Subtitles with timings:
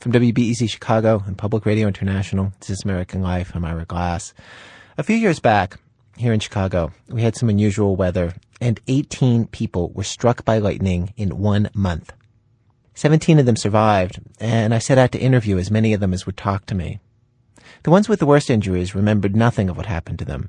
[0.00, 3.52] From WBEZ Chicago and Public Radio International, this is American Life.
[3.54, 4.32] I'm Ira Glass.
[4.96, 5.78] A few years back,
[6.16, 8.32] here in Chicago, we had some unusual weather,
[8.62, 12.14] and 18 people were struck by lightning in one month.
[12.94, 16.24] 17 of them survived, and I set out to interview as many of them as
[16.24, 16.98] would talk to me.
[17.82, 20.48] The ones with the worst injuries remembered nothing of what happened to them,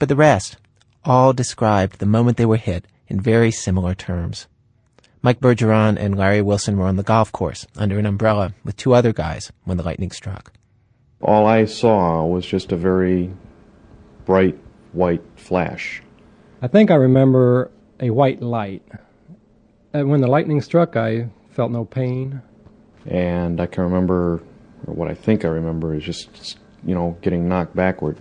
[0.00, 0.56] but the rest
[1.04, 4.48] all described the moment they were hit in very similar terms.
[5.28, 8.94] Mike Bergeron and Larry Wilson were on the golf course under an umbrella with two
[8.94, 10.54] other guys when the lightning struck.
[11.20, 13.30] All I saw was just a very
[14.24, 14.58] bright
[14.92, 16.02] white flash.
[16.62, 18.82] I think I remember a white light.
[19.92, 22.40] And when the lightning struck, I felt no pain.
[23.04, 24.42] And I can remember,
[24.86, 28.18] or what I think I remember, is just, you know, getting knocked backward.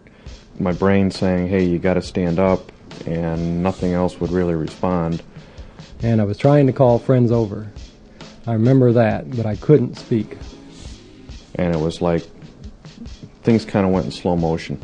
[0.60, 2.70] My brain saying, hey, you got to stand up,
[3.06, 5.24] and nothing else would really respond.
[6.02, 7.68] And I was trying to call friends over.
[8.46, 10.38] I remember that, but I couldn't speak.
[11.56, 12.24] And it was like
[13.44, 14.80] things kind of went in slow motion.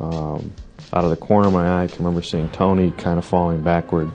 [0.00, 0.52] Um,
[0.92, 3.62] out of the corner of my eye, I can remember seeing Tony kind of falling
[3.62, 4.10] backward.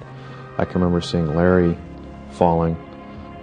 [0.57, 1.77] I can remember seeing Larry
[2.31, 2.77] falling,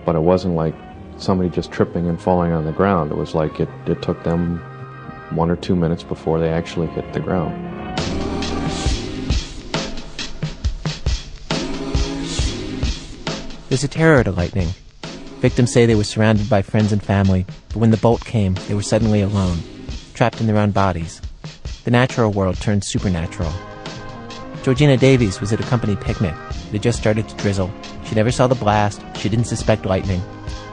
[0.04, 0.74] but it wasn't like
[1.16, 3.12] somebody just tripping and falling on the ground.
[3.12, 4.58] It was like it, it took them
[5.30, 7.69] one or two minutes before they actually hit the ground.
[13.70, 14.70] There's a terror to lightning.
[15.38, 18.74] Victims say they were surrounded by friends and family, but when the bolt came, they
[18.74, 19.58] were suddenly alone,
[20.12, 21.22] trapped in their own bodies.
[21.84, 23.52] The natural world turned supernatural.
[24.64, 26.34] Georgina Davies was at a company picnic.
[26.50, 27.70] It had just started to drizzle.
[28.06, 29.04] She never saw the blast.
[29.16, 30.20] She didn't suspect lightning.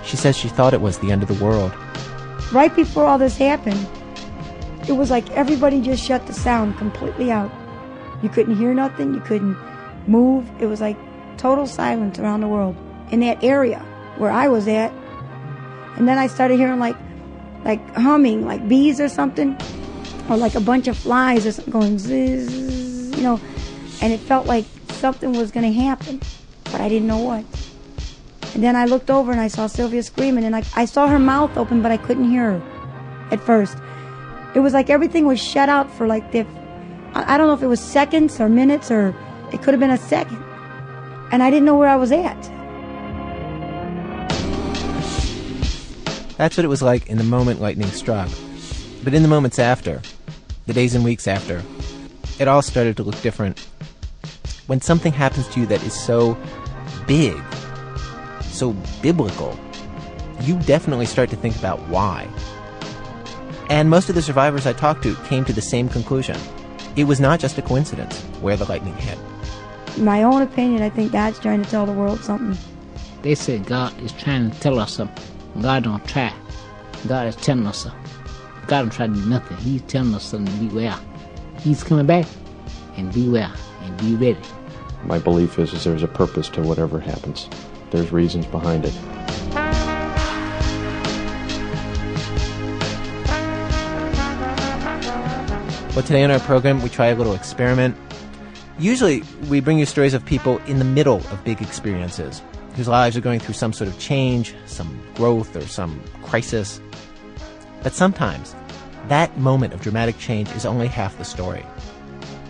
[0.03, 1.71] She says she thought it was the end of the world.
[2.51, 3.87] Right before all this happened,
[4.87, 7.51] it was like everybody just shut the sound completely out.
[8.23, 9.13] You couldn't hear nothing.
[9.13, 9.55] You couldn't
[10.07, 10.49] move.
[10.59, 10.97] It was like
[11.37, 12.75] total silence around the world
[13.11, 13.79] in that area
[14.17, 14.91] where I was at.
[15.95, 16.95] And then I started hearing like,
[17.65, 19.57] like humming, like bees or something,
[20.29, 23.39] or like a bunch of flies or something going zzz, you know.
[24.01, 26.21] And it felt like something was going to happen,
[26.65, 27.45] but I didn't know what.
[28.53, 31.19] And then I looked over and I saw Sylvia screaming, and I, I saw her
[31.19, 33.77] mouth open, but I couldn't hear her at first.
[34.55, 36.45] It was like everything was shut out for like the,
[37.13, 39.15] I don't know if it was seconds or minutes or
[39.53, 40.43] it could have been a second.
[41.31, 42.56] And I didn't know where I was at.
[46.37, 48.29] That's what it was like in the moment lightning struck.
[49.03, 50.01] But in the moments after,
[50.67, 51.63] the days and weeks after,
[52.39, 53.59] it all started to look different.
[54.67, 56.37] When something happens to you that is so
[57.07, 57.41] big,
[58.43, 59.57] so biblical,
[60.41, 62.27] you definitely start to think about why.
[63.69, 66.37] And most of the survivors I talked to came to the same conclusion.
[66.95, 69.17] It was not just a coincidence where the lightning hit.
[69.97, 72.57] My own opinion, I think God's trying to tell the world something.
[73.23, 75.23] They say God is trying to tell us something.
[75.61, 76.33] God don't try.
[77.07, 78.01] God is telling us something.
[78.67, 79.57] God don't try to do nothing.
[79.57, 80.95] He's telling us something to beware.
[81.59, 82.27] He's coming back
[82.95, 83.51] and beware
[83.81, 84.39] and be ready.
[85.03, 87.49] My belief is, is there's a purpose to whatever happens.
[87.91, 88.93] There's reasons behind it.
[95.95, 97.97] Well, today on our program, we try a little experiment.
[98.77, 102.43] Usually, we bring you stories of people in the middle of big experiences,
[102.77, 106.79] whose lives are going through some sort of change, some growth, or some crisis.
[107.81, 108.55] But sometimes,
[109.07, 111.65] that moment of dramatic change is only half the story.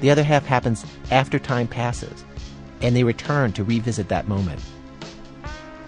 [0.02, 2.26] The other half happens after time passes,
[2.82, 4.62] and they return to revisit that moment.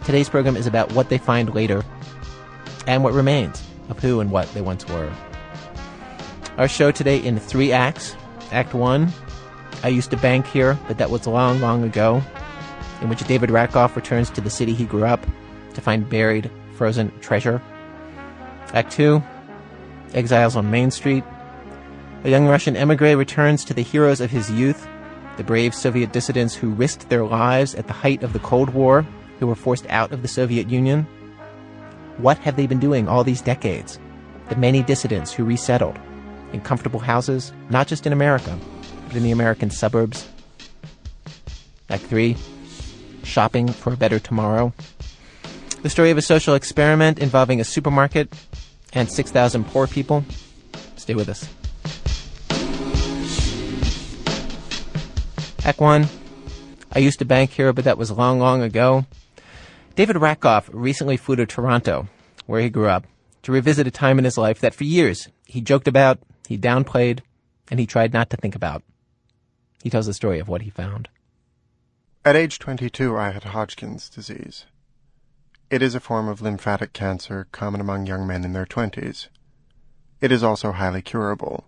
[0.06, 1.84] Today's program is about what they find later
[2.88, 5.12] and what remains of who and what they once were.
[6.58, 8.16] Our show today in three acts.
[8.52, 9.12] Act one,
[9.84, 12.24] I used to bank here, but that was long, long ago,
[13.02, 15.26] in which David Rakoff returns to the city he grew up
[15.74, 17.62] to find buried, frozen treasure.
[18.74, 19.24] Act two,
[20.14, 21.24] Exiles on Main Street.
[22.24, 24.88] A young Russian emigre returns to the heroes of his youth,
[25.38, 29.06] the brave Soviet dissidents who risked their lives at the height of the Cold War,
[29.40, 31.08] who were forced out of the Soviet Union.
[32.18, 33.98] What have they been doing all these decades?
[34.50, 35.98] The many dissidents who resettled
[36.51, 38.57] in comfortable houses, not just in America,
[39.07, 40.28] but in the American suburbs.
[41.90, 42.36] Act 3
[43.24, 44.74] Shopping for a Better Tomorrow.
[45.81, 48.33] The story of a social experiment involving a supermarket
[48.94, 50.25] and 6,000 poor people.
[50.98, 51.48] Stay with us.
[55.66, 56.07] Act 1
[56.92, 59.06] I used to bank here, but that was long, long ago.
[59.95, 62.07] David Rakoff recently flew to Toronto,
[62.48, 63.06] where he grew up,
[63.44, 67.19] to revisit a time in his life that for years he joked about, he downplayed,
[67.69, 68.83] and he tried not to think about.
[69.83, 71.10] He tells the story of what he found.
[72.25, 74.66] At age 22, I had Hodgkin's disease.
[75.69, 79.30] It is a form of lymphatic cancer common among young men in their twenties.
[80.19, 81.66] It is also highly curable.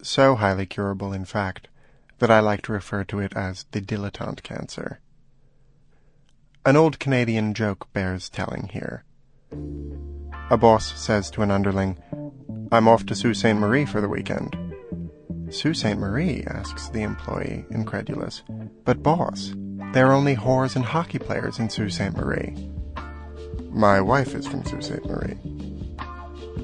[0.00, 1.66] So highly curable, in fact,
[2.20, 5.00] that I like to refer to it as the dilettante cancer.
[6.64, 9.02] An old Canadian joke bears telling here.
[10.50, 11.98] A boss says to an underling,
[12.70, 13.56] I'm off to Sault Ste.
[13.56, 14.67] Marie for the weekend.
[15.50, 15.96] Sault Ste.
[15.96, 16.44] Marie?
[16.48, 18.42] asks the employee, incredulous.
[18.84, 19.52] But boss,
[19.92, 22.12] there are only whores and hockey players in Sault Ste.
[22.14, 22.54] Marie.
[23.70, 25.04] My wife is from Sault Ste.
[25.06, 25.38] Marie.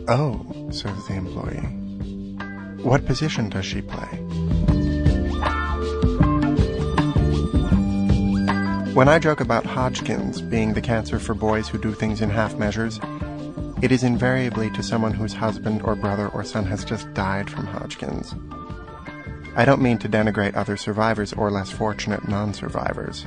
[0.08, 2.82] Oh, says the employee.
[2.82, 4.08] What position does she play?
[8.92, 12.56] When I joke about Hodgkin's being the cancer for boys who do things in half
[12.56, 13.00] measures,
[13.82, 17.66] it is invariably to someone whose husband or brother or son has just died from
[17.66, 18.34] Hodgkin's.
[19.56, 23.26] I don't mean to denigrate other survivors or less fortunate non survivors.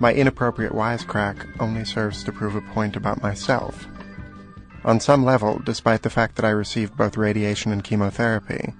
[0.00, 3.86] My inappropriate wisecrack only serves to prove a point about myself.
[4.84, 8.74] On some level, despite the fact that I received both radiation and chemotherapy,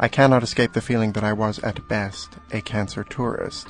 [0.00, 3.68] I cannot escape the feeling that I was, at best, a cancer tourist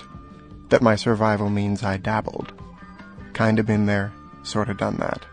[0.69, 2.53] that my survival means I dabbled.
[3.35, 5.25] Kinda been there, sorta done that.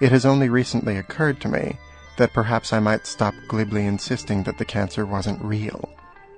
[0.00, 1.78] It has only recently occurred to me
[2.20, 5.88] that perhaps I might stop glibly insisting that the cancer wasn't real,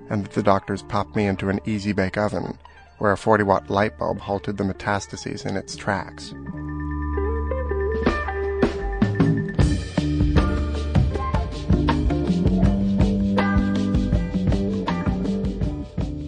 [0.09, 2.57] and that the doctors popped me into an easy bake oven,
[2.99, 6.35] where a 40 watt light bulb halted the metastases in its tracks.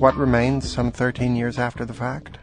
[0.01, 2.39] What remains some 13 years after the fact?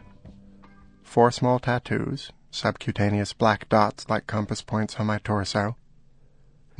[1.02, 5.76] Four small tattoos, subcutaneous black dots like compass points on my torso,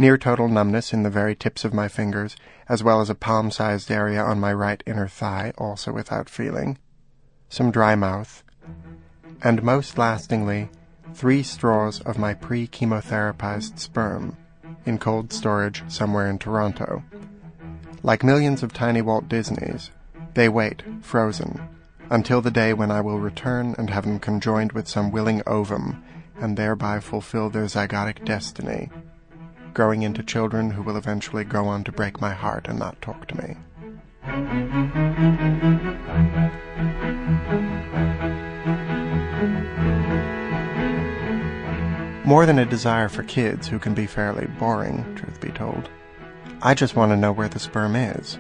[0.02, 2.34] near total numbness in the very tips of my fingers,
[2.68, 6.76] as well as a palm sized area on my right inner thigh, also without feeling,
[7.48, 8.42] some dry mouth,
[9.44, 10.68] and most lastingly,
[11.14, 14.36] three straws of my pre chemotherapized sperm
[14.84, 17.04] in cold storage somewhere in Toronto.
[18.02, 19.92] Like millions of tiny Walt Disneys,
[20.34, 21.60] they wait, frozen,
[22.10, 26.02] until the day when I will return and have them conjoined with some willing ovum,
[26.40, 28.90] and thereby fulfill their zygotic destiny,
[29.74, 33.26] growing into children who will eventually go on to break my heart and not talk
[33.28, 33.56] to me.
[42.24, 45.90] More than a desire for kids who can be fairly boring, truth be told.
[46.62, 48.38] I just want to know where the sperm is.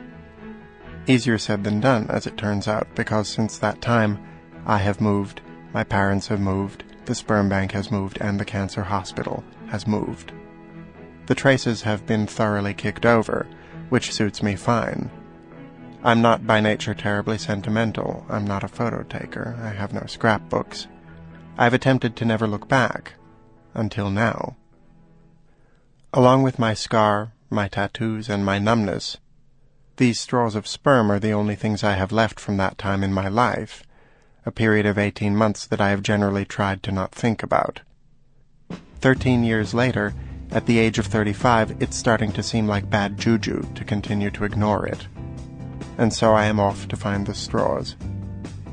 [1.06, 4.24] Easier said than done, as it turns out, because since that time,
[4.64, 5.40] I have moved,
[5.74, 10.32] my parents have moved, the sperm bank has moved, and the cancer hospital has moved.
[11.26, 13.46] The traces have been thoroughly kicked over,
[13.88, 15.10] which suits me fine.
[16.04, 18.26] I'm not by nature terribly sentimental.
[18.28, 19.56] I'm not a photo taker.
[19.62, 20.88] I have no scrapbooks.
[21.56, 23.14] I've attempted to never look back.
[23.74, 24.56] Until now.
[26.12, 29.18] Along with my scar, my tattoos, and my numbness,
[29.96, 33.12] these straws of sperm are the only things I have left from that time in
[33.12, 33.82] my life,
[34.44, 37.80] a period of eighteen months that I have generally tried to not think about.
[39.00, 40.14] Thirteen years later,
[40.52, 44.44] at the age of 35, it's starting to seem like bad juju to continue to
[44.44, 45.06] ignore it.
[45.96, 47.96] And so I am off to find the straws,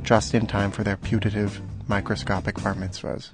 [0.03, 3.29] just in time for their putative, microscopic bar mitzvahs.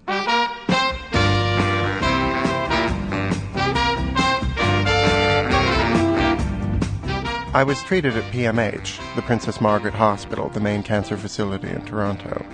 [7.55, 12.45] I was treated at PMH, the Princess Margaret Hospital, the main cancer facility in Toronto.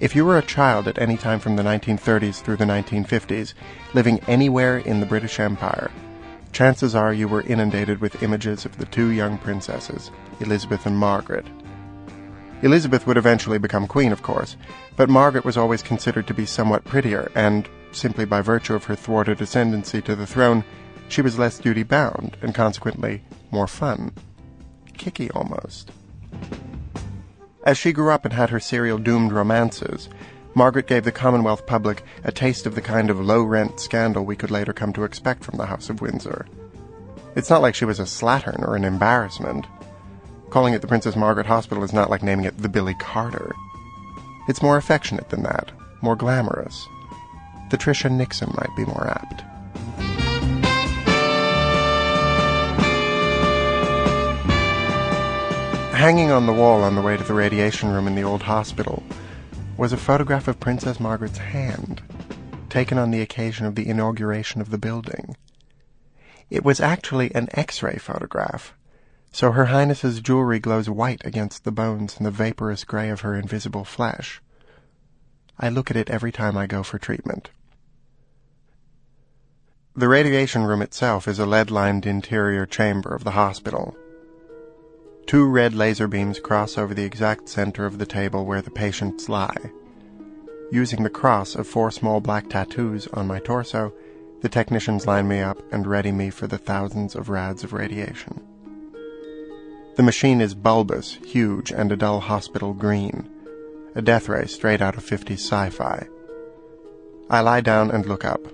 [0.00, 3.52] If you were a child at any time from the 1930s through the 1950s,
[3.92, 5.90] living anywhere in the British Empire,
[6.52, 11.44] chances are you were inundated with images of the two young princesses, Elizabeth and Margaret.
[12.62, 14.56] Elizabeth would eventually become queen, of course,
[14.96, 18.96] but Margaret was always considered to be somewhat prettier, and, simply by virtue of her
[18.96, 20.64] thwarted ascendancy to the throne,
[21.10, 24.12] she was less duty bound, and consequently more fun.
[24.96, 25.90] Kicky almost.
[27.62, 30.08] As she grew up and had her serial doomed romances,
[30.54, 34.36] Margaret gave the Commonwealth public a taste of the kind of low rent scandal we
[34.36, 36.46] could later come to expect from the House of Windsor.
[37.36, 39.66] It's not like she was a slattern or an embarrassment.
[40.48, 43.54] Calling it the Princess Margaret Hospital is not like naming it the Billy Carter.
[44.48, 45.70] It's more affectionate than that,
[46.02, 46.88] more glamorous.
[47.70, 49.44] The Tricia Nixon might be more apt.
[55.92, 59.02] Hanging on the wall on the way to the radiation room in the old hospital
[59.76, 62.00] was a photograph of Princess Margaret's hand,
[62.70, 65.36] taken on the occasion of the inauguration of the building.
[66.48, 68.72] It was actually an X-ray photograph,
[69.30, 73.34] so Her Highness's jewelry glows white against the bones and the vaporous gray of her
[73.34, 74.40] invisible flesh.
[75.58, 77.50] I look at it every time I go for treatment.
[79.94, 83.96] The radiation room itself is a lead-lined interior chamber of the hospital.
[85.30, 89.28] Two red laser beams cross over the exact center of the table where the patients
[89.28, 89.70] lie.
[90.72, 93.92] Using the cross of four small black tattoos on my torso,
[94.40, 98.42] the technicians line me up and ready me for the thousands of rads of radiation.
[99.94, 103.30] The machine is bulbous, huge, and a dull hospital green.
[103.94, 106.08] A death ray straight out of 50s sci-fi.
[107.30, 108.44] I lie down and look up.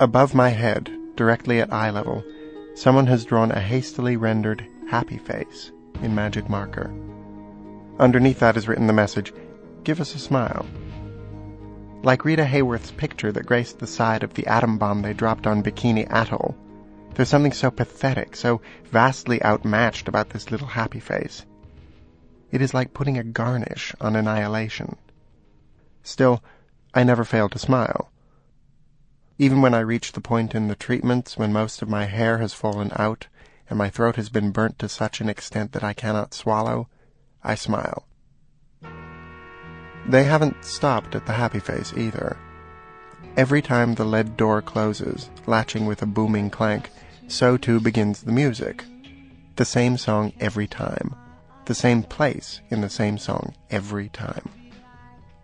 [0.00, 2.24] Above my head, directly at eye level,
[2.74, 6.92] someone has drawn a hastily rendered happy face in magic marker.
[7.98, 9.32] Underneath that is written the message,
[9.84, 10.66] Give us a smile.
[12.02, 15.62] Like Rita Hayworth's picture that graced the side of the atom bomb they dropped on
[15.62, 16.56] Bikini Atoll,
[17.14, 21.46] there's something so pathetic, so vastly outmatched about this little happy face.
[22.50, 24.96] It is like putting a garnish on annihilation.
[26.02, 26.44] Still,
[26.94, 28.10] I never fail to smile.
[29.38, 32.52] Even when I reach the point in the treatments when most of my hair has
[32.52, 33.28] fallen out
[33.68, 36.88] and my throat has been burnt to such an extent that I cannot swallow,
[37.42, 38.06] I smile.
[40.08, 42.36] They haven't stopped at the happy face either.
[43.36, 46.90] Every time the lead door closes, latching with a booming clank,
[47.28, 48.84] so too begins the music.
[49.56, 51.14] The same song every time.
[51.64, 54.48] The same place in the same song every time.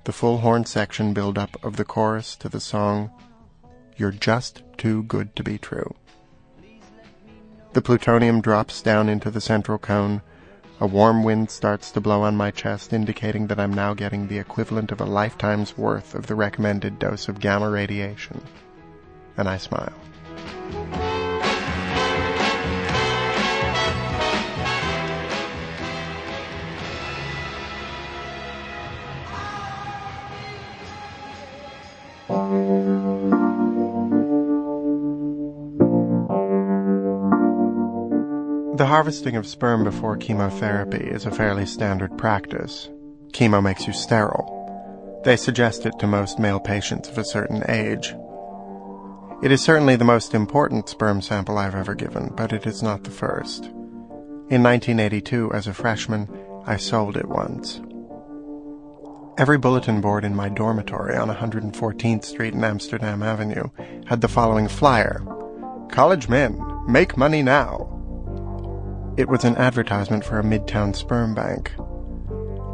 [0.04, 3.10] The full horn section build up of the chorus to the song,
[3.96, 5.94] You're Just Too Good to Be True.
[7.72, 10.20] The plutonium drops down into the central cone.
[10.78, 14.38] A warm wind starts to blow on my chest, indicating that I'm now getting the
[14.38, 18.42] equivalent of a lifetime's worth of the recommended dose of gamma radiation.
[19.38, 21.11] And I smile.
[38.82, 42.90] The harvesting of sperm before chemotherapy is a fairly standard practice.
[43.30, 45.20] Chemo makes you sterile.
[45.24, 48.12] They suggest it to most male patients of a certain age.
[49.40, 53.04] It is certainly the most important sperm sample I've ever given, but it is not
[53.04, 53.66] the first.
[53.66, 56.28] In 1982, as a freshman,
[56.66, 57.80] I sold it once.
[59.38, 63.68] Every bulletin board in my dormitory on 114th Street and Amsterdam Avenue
[64.06, 65.24] had the following flyer
[65.88, 68.01] College men, make money now.
[69.14, 71.72] It was an advertisement for a midtown sperm bank.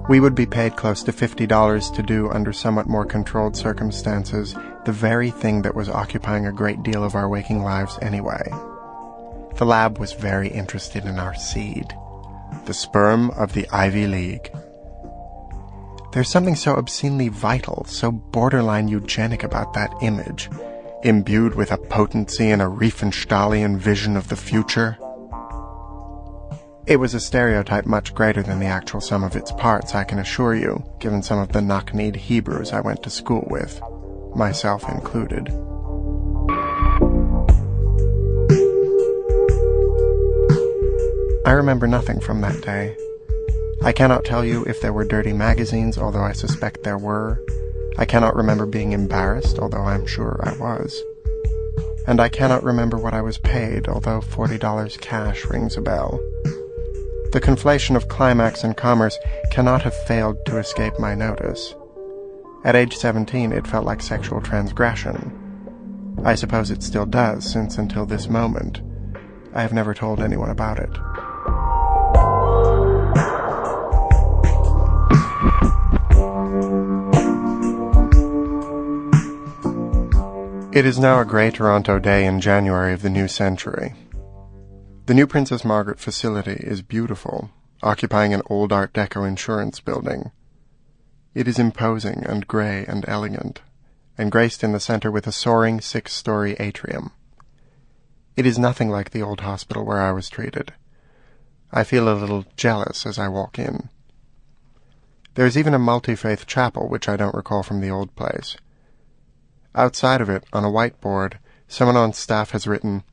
[0.09, 4.55] We would be paid close to $50 to do, under somewhat more controlled circumstances,
[4.85, 8.43] the very thing that was occupying a great deal of our waking lives anyway.
[9.57, 11.93] The lab was very interested in our seed,
[12.67, 14.51] the sperm of the Ivy League.
[16.13, 20.49] There's something so obscenely vital, so borderline eugenic about that image,
[21.03, 24.97] imbued with a potency and a Riefenstahlian vision of the future.
[26.89, 30.19] It was a stereotype much greater than the actual sum of its parts, I can
[30.19, 33.79] assure you, given some of the knock-kneed Hebrews I went to school with,
[34.35, 35.49] myself included.
[41.45, 42.97] I remember nothing from that day.
[43.83, 47.39] I cannot tell you if there were dirty magazines, although I suspect there were.
[47.99, 51.03] I cannot remember being embarrassed, although I'm sure I was.
[52.07, 56.19] And I cannot remember what I was paid, although $40 cash rings a bell.
[57.31, 59.19] The conflation of climax and commerce
[59.51, 61.75] cannot have failed to escape my notice.
[62.65, 66.19] At age 17, it felt like sexual transgression.
[66.25, 68.81] I suppose it still does, since until this moment,
[69.55, 70.91] I have never told anyone about it.
[80.75, 83.95] It is now a Grey Toronto day in January of the new century.
[85.09, 87.51] The new Princess Margaret facility is beautiful,
[87.83, 90.33] occupying an old Art Deco insurance building.
[91.33, 93.63] It is imposing and grey and elegant,
[94.19, 97.13] and graced in the center with a soaring six-story atrium.
[98.37, 100.75] It is nothing like the old hospital where I was treated.
[101.73, 103.89] I feel a little jealous as I walk in.
[105.37, 108.59] There is even a multi-faith chapel, which I don't recall from the old place.
[109.75, 113.05] Outside of it, on a whiteboard, someone on staff has written,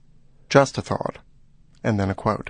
[0.49, 1.19] Just a thought
[1.85, 2.49] and then a quote.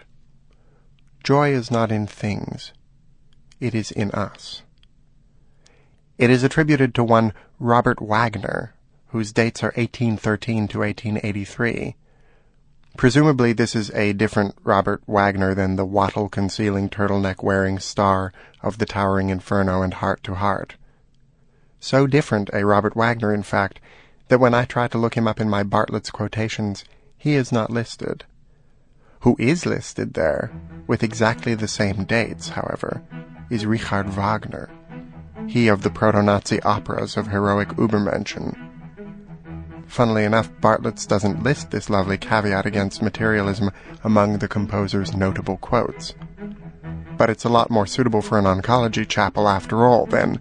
[1.24, 2.72] Joy is not in things.
[3.60, 4.64] It is in us.
[6.18, 8.74] It is attributed to one Robert Wagner,
[9.08, 11.96] whose dates are 1813 to 1883.
[12.96, 19.30] Presumably this is a different Robert Wagner than the wattle-concealing turtleneck-wearing star of the towering
[19.30, 20.76] inferno and Hart to Hart.
[21.82, 23.82] So different a Robert Wagner, in fact,
[24.30, 26.86] that when I try to look him up in my Bartlett's quotations,
[27.18, 28.24] he is not listed.
[29.26, 30.52] Who is listed there,
[30.86, 33.02] with exactly the same dates, however,
[33.50, 34.70] is Richard Wagner,
[35.48, 38.56] he of the proto-Nazi operas of heroic Übermenschen.
[39.88, 43.72] Funnily enough, Bartlett's doesn't list this lovely caveat against materialism
[44.04, 46.14] among the composer's notable quotes.
[47.18, 50.40] But it's a lot more suitable for an oncology chapel after all than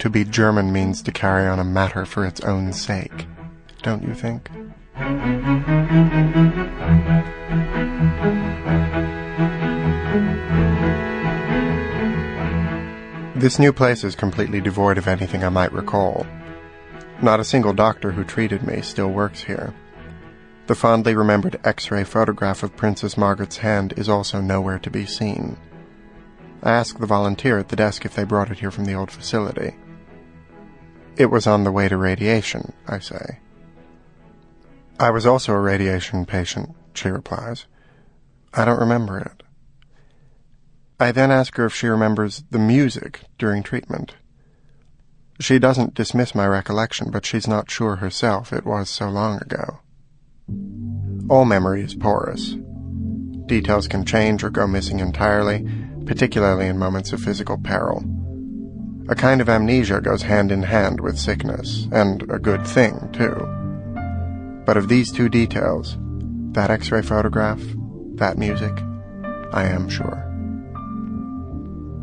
[0.00, 3.26] to be German means to carry on a matter for its own sake.
[3.82, 4.50] Don't you think?
[13.42, 16.26] This new place is completely devoid of anything I might recall.
[17.20, 19.74] Not a single doctor who treated me still works here.
[20.68, 25.06] The fondly remembered x ray photograph of Princess Margaret's hand is also nowhere to be
[25.06, 25.56] seen.
[26.62, 29.10] I asked the volunteer at the desk if they brought it here from the old
[29.10, 29.74] facility.
[31.16, 33.40] It was on the way to radiation, I say.
[35.02, 37.66] I was also a radiation patient, she replies.
[38.54, 39.42] I don't remember it.
[41.00, 44.14] I then ask her if she remembers the music during treatment.
[45.40, 49.80] She doesn't dismiss my recollection, but she's not sure herself it was so long ago.
[51.28, 52.54] All memory is porous.
[53.46, 55.66] Details can change or go missing entirely,
[56.06, 58.04] particularly in moments of physical peril.
[59.08, 63.61] A kind of amnesia goes hand in hand with sickness, and a good thing, too.
[64.72, 65.98] But of these two details,
[66.52, 67.60] that x ray photograph,
[68.14, 68.72] that music,
[69.52, 70.16] I am sure.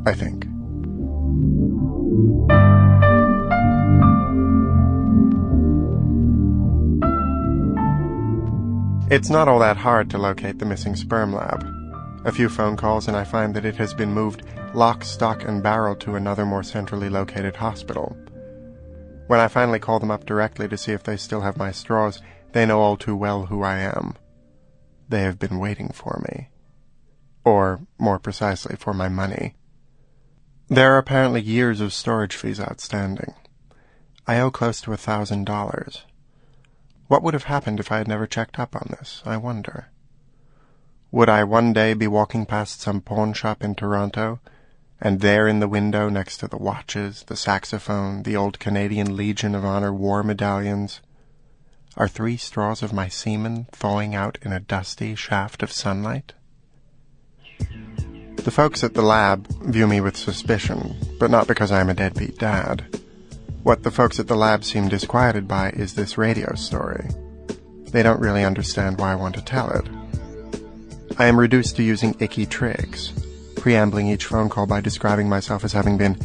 [0.05, 0.45] I think.
[9.11, 11.65] It's not all that hard to locate the missing sperm lab.
[12.25, 14.43] A few phone calls and I find that it has been moved
[14.75, 18.15] lock, stock, and barrel to another more centrally located hospital.
[19.25, 22.21] When I finally call them up directly to see if they still have my straws,
[22.51, 24.15] they know all too well who I am.
[25.08, 26.50] They have been waiting for me.
[27.44, 29.55] Or, more precisely, for my money.
[30.68, 33.33] There are apparently years of storage fees outstanding.
[34.27, 36.05] I owe close to a thousand dollars.
[37.07, 39.88] What would have happened if I had never checked up on this, I wonder?
[41.12, 44.40] Would I one day be walking past some pawn shop in Toronto,
[45.01, 49.55] and there in the window next to the watches, the saxophone, the old Canadian Legion
[49.55, 51.01] of Honor war medallions,
[51.97, 56.33] are three straws of my semen thawing out in a dusty shaft of sunlight?
[58.37, 61.93] The folks at the lab view me with suspicion, but not because I am a
[61.93, 62.99] deadbeat dad.
[63.63, 67.09] What the folks at the lab seem disquieted by is this radio story.
[67.91, 69.85] They don't really understand why I want to tell it.
[71.17, 73.11] I am reduced to using icky tricks,
[73.57, 76.17] preambling each phone call by describing myself as having been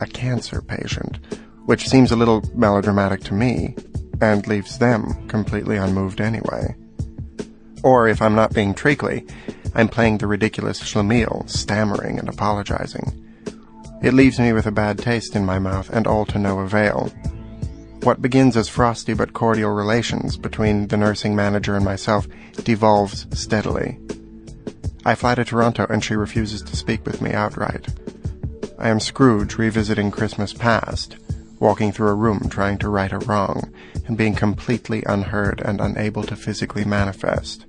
[0.00, 1.18] a cancer patient,
[1.66, 3.74] which seems a little melodramatic to me,
[4.20, 6.74] and leaves them completely unmoved anyway.
[7.82, 9.26] Or if I'm not being treacly,
[9.74, 13.24] I'm playing the ridiculous schlemiel, stammering and apologizing.
[14.02, 17.12] It leaves me with a bad taste in my mouth and all to no avail.
[18.02, 22.26] What begins as frosty but cordial relations between the nursing manager and myself
[22.62, 23.98] devolves steadily.
[25.04, 27.88] I fly to Toronto and she refuses to speak with me outright.
[28.78, 31.16] I am Scrooge revisiting Christmas past,
[31.60, 33.72] walking through a room trying to right a wrong,
[34.06, 37.66] and being completely unheard and unable to physically manifest.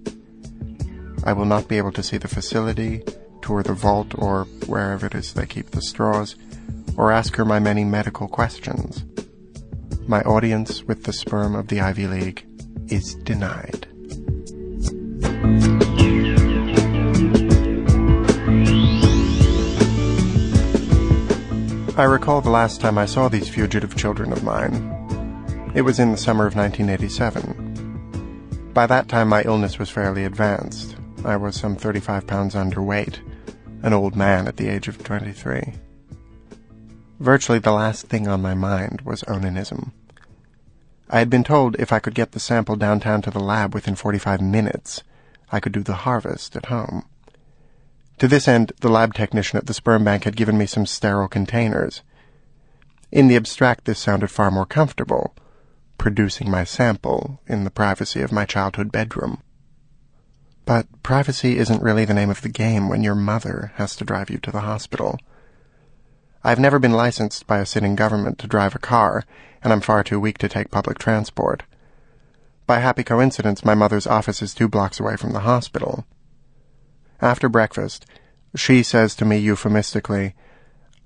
[1.23, 3.03] I will not be able to see the facility,
[3.41, 6.35] tour the vault or wherever it is they keep the straws,
[6.97, 9.03] or ask her my many medical questions.
[10.07, 12.45] My audience with the sperm of the Ivy League
[12.87, 13.85] is denied.
[21.99, 24.73] I recall the last time I saw these fugitive children of mine.
[25.75, 28.71] It was in the summer of 1987.
[28.73, 30.95] By that time, my illness was fairly advanced.
[31.25, 33.19] I was some 35 pounds underweight,
[33.83, 35.73] an old man at the age of 23.
[37.19, 39.91] Virtually the last thing on my mind was onanism.
[41.09, 43.95] I had been told if I could get the sample downtown to the lab within
[43.95, 45.03] 45 minutes,
[45.51, 47.03] I could do the harvest at home.
[48.19, 51.29] To this end, the lab technician at the sperm bank had given me some sterile
[51.29, 52.03] containers.
[53.11, 55.33] In the abstract, this sounded far more comfortable,
[55.97, 59.41] producing my sample in the privacy of my childhood bedroom.
[60.65, 64.29] But privacy isn't really the name of the game when your mother has to drive
[64.29, 65.17] you to the hospital.
[66.43, 69.23] I've never been licensed by a sitting government to drive a car,
[69.63, 71.63] and I'm far too weak to take public transport.
[72.67, 76.05] By happy coincidence, my mother's office is two blocks away from the hospital.
[77.21, 78.05] After breakfast,
[78.55, 80.35] she says to me euphemistically,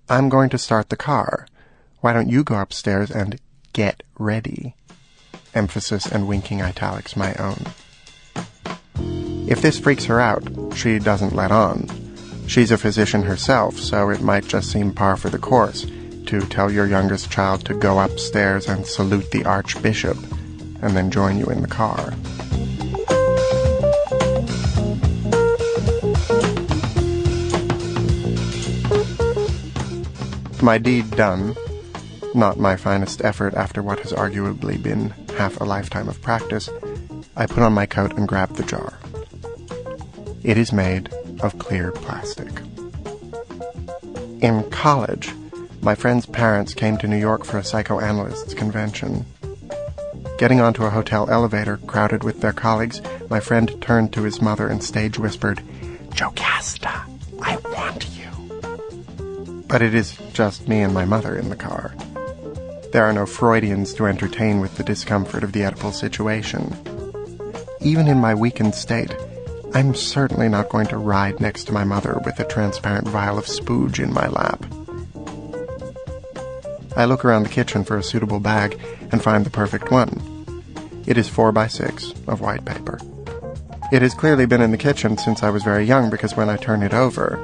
[0.10, 1.48] I'm going to start the car.
[2.02, 3.40] Why don't you go upstairs and
[3.74, 4.76] get ready?
[5.56, 7.66] Emphasis and winking italics my own.
[9.48, 10.44] If this freaks her out,
[10.76, 11.88] she doesn't let on.
[12.48, 15.86] She's a physician herself, so it might just seem par for the course
[16.28, 20.18] to tell your youngest child to go upstairs and salute the Archbishop,
[20.82, 22.14] and then join you in the car.
[30.64, 31.58] My deed done,
[32.34, 36.70] not my finest effort after what has arguably been half a lifetime of practice,
[37.36, 38.98] I put on my coat and grabbed the jar.
[40.42, 42.48] It is made of clear plastic.
[44.40, 45.34] In college,
[45.82, 49.26] my friend's parents came to New York for a psychoanalysts convention.
[50.38, 54.70] Getting onto a hotel elevator crowded with their colleagues, my friend turned to his mother
[54.70, 55.62] and stage whispered,
[56.12, 56.93] Jocasta.
[59.74, 61.96] But it is just me and my mother in the car.
[62.92, 66.78] There are no Freudians to entertain with the discomfort of the Oedipal situation.
[67.82, 69.16] Even in my weakened state,
[69.74, 73.48] I'm certainly not going to ride next to my mother with a transparent vial of
[73.48, 74.64] spooge in my lap.
[76.96, 78.80] I look around the kitchen for a suitable bag
[79.12, 80.22] and find the perfect one.
[81.08, 83.00] It is four by six of white paper.
[83.92, 86.58] It has clearly been in the kitchen since I was very young because when I
[86.58, 87.44] turn it over,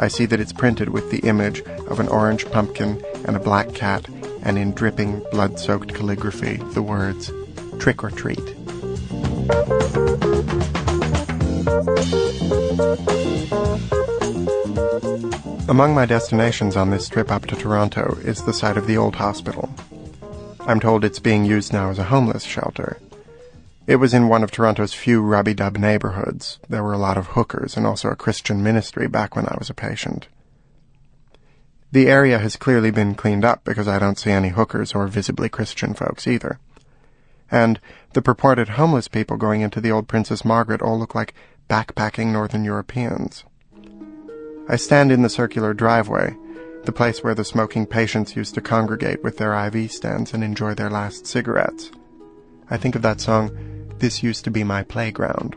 [0.00, 3.74] I see that it's printed with the image of an orange pumpkin and a black
[3.74, 4.06] cat,
[4.42, 7.32] and in dripping, blood soaked calligraphy, the words,
[7.80, 8.38] Trick or Treat.
[15.68, 19.16] Among my destinations on this trip up to Toronto is the site of the old
[19.16, 19.68] hospital.
[20.60, 22.98] I'm told it's being used now as a homeless shelter.
[23.88, 26.58] It was in one of Toronto's few rubby-dub neighborhoods.
[26.68, 29.70] There were a lot of hookers and also a Christian ministry back when I was
[29.70, 30.28] a patient.
[31.90, 35.48] The area has clearly been cleaned up because I don't see any hookers or visibly
[35.48, 36.60] Christian folks either.
[37.50, 37.80] And
[38.12, 41.32] the purported homeless people going into the old Princess Margaret all look like
[41.70, 43.44] backpacking Northern Europeans.
[44.68, 46.36] I stand in the circular driveway,
[46.84, 50.74] the place where the smoking patients used to congregate with their IV stands and enjoy
[50.74, 51.90] their last cigarettes.
[52.68, 55.56] I think of that song, This Used to Be My Playground.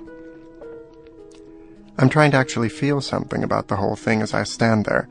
[1.97, 5.07] I'm trying to actually feel something about the whole thing as I stand there,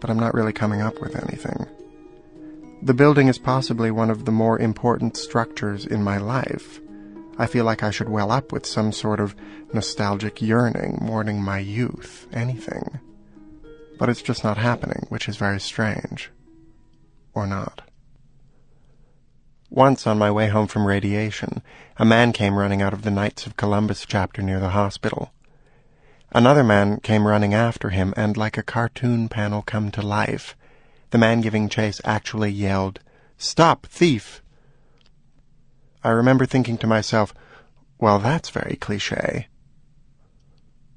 [0.00, 1.66] but I'm not really coming up with anything.
[2.82, 6.80] The building is possibly one of the more important structures in my life.
[7.38, 9.34] I feel like I should well up with some sort of
[9.72, 13.00] nostalgic yearning, mourning my youth, anything
[14.00, 16.30] but it's just not happening, which is very strange.
[17.34, 17.82] Or not.
[19.72, 21.62] Once on my way home from radiation,
[21.96, 25.32] a man came running out of the Knights of Columbus chapter near the hospital.
[26.32, 30.56] Another man came running after him, and like a cartoon panel come to life,
[31.10, 32.98] the man giving chase actually yelled,
[33.38, 34.42] Stop, thief!
[36.02, 37.32] I remember thinking to myself,
[37.96, 39.46] well, that's very cliche.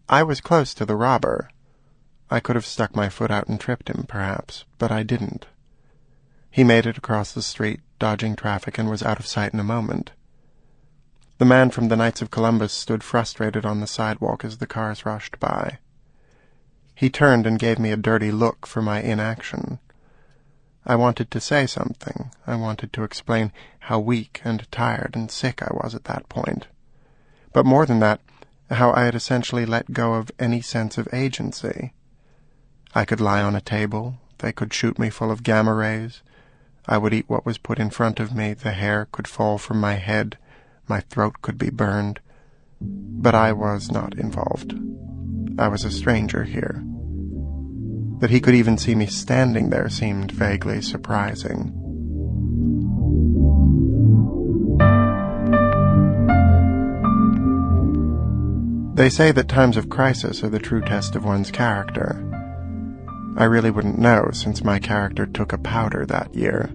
[0.10, 1.50] I was close to the robber,
[2.32, 5.46] I could have stuck my foot out and tripped him, perhaps, but I didn't.
[6.50, 9.64] He made it across the street, dodging traffic, and was out of sight in a
[9.64, 10.12] moment.
[11.38, 15.06] The man from the Knights of Columbus stood frustrated on the sidewalk as the cars
[15.06, 15.78] rushed by.
[16.94, 19.80] He turned and gave me a dirty look for my inaction.
[20.86, 22.32] I wanted to say something.
[22.46, 26.68] I wanted to explain how weak and tired and sick I was at that point.
[27.54, 28.20] But more than that,
[28.70, 31.94] how I had essentially let go of any sense of agency.
[32.94, 36.22] I could lie on a table, they could shoot me full of gamma rays,
[36.86, 39.80] I would eat what was put in front of me, the hair could fall from
[39.80, 40.38] my head,
[40.88, 42.20] my throat could be burned.
[42.82, 44.74] But I was not involved.
[45.58, 46.84] I was a stranger here.
[48.20, 51.80] That he could even see me standing there seemed vaguely surprising.
[58.96, 62.33] They say that times of crisis are the true test of one's character.
[63.36, 66.70] I really wouldn't know since my character took a powder that year,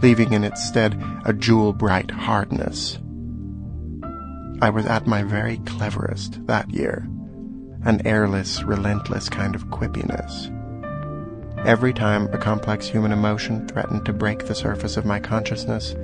[0.00, 2.98] leaving in its stead a jewel-bright hardness.
[4.60, 7.08] I was at my very cleverest that year,
[7.84, 10.54] an airless, relentless kind of quippiness.
[11.66, 15.96] Every time a complex human emotion threatened to break the surface of my consciousness,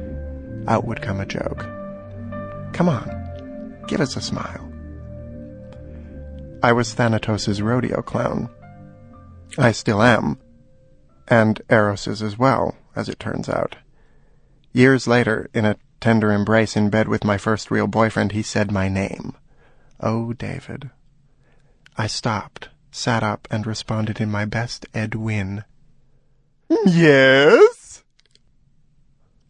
[0.66, 1.64] out would come a joke.
[2.72, 4.68] Come on, give us a smile.
[6.64, 8.48] I was Thanatos' rodeo clown,
[9.58, 10.38] I still am.
[11.28, 13.76] And Eros's as well, as it turns out.
[14.72, 18.70] Years later, in a tender embrace in bed with my first real boyfriend, he said
[18.70, 19.34] my name.
[20.00, 20.90] Oh, David.
[21.96, 25.64] I stopped, sat up, and responded in my best Ed Wynn.
[26.86, 28.02] Yes?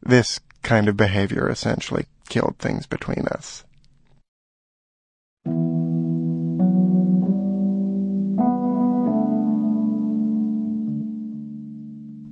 [0.03, 3.64] This kind of behavior essentially killed things between us.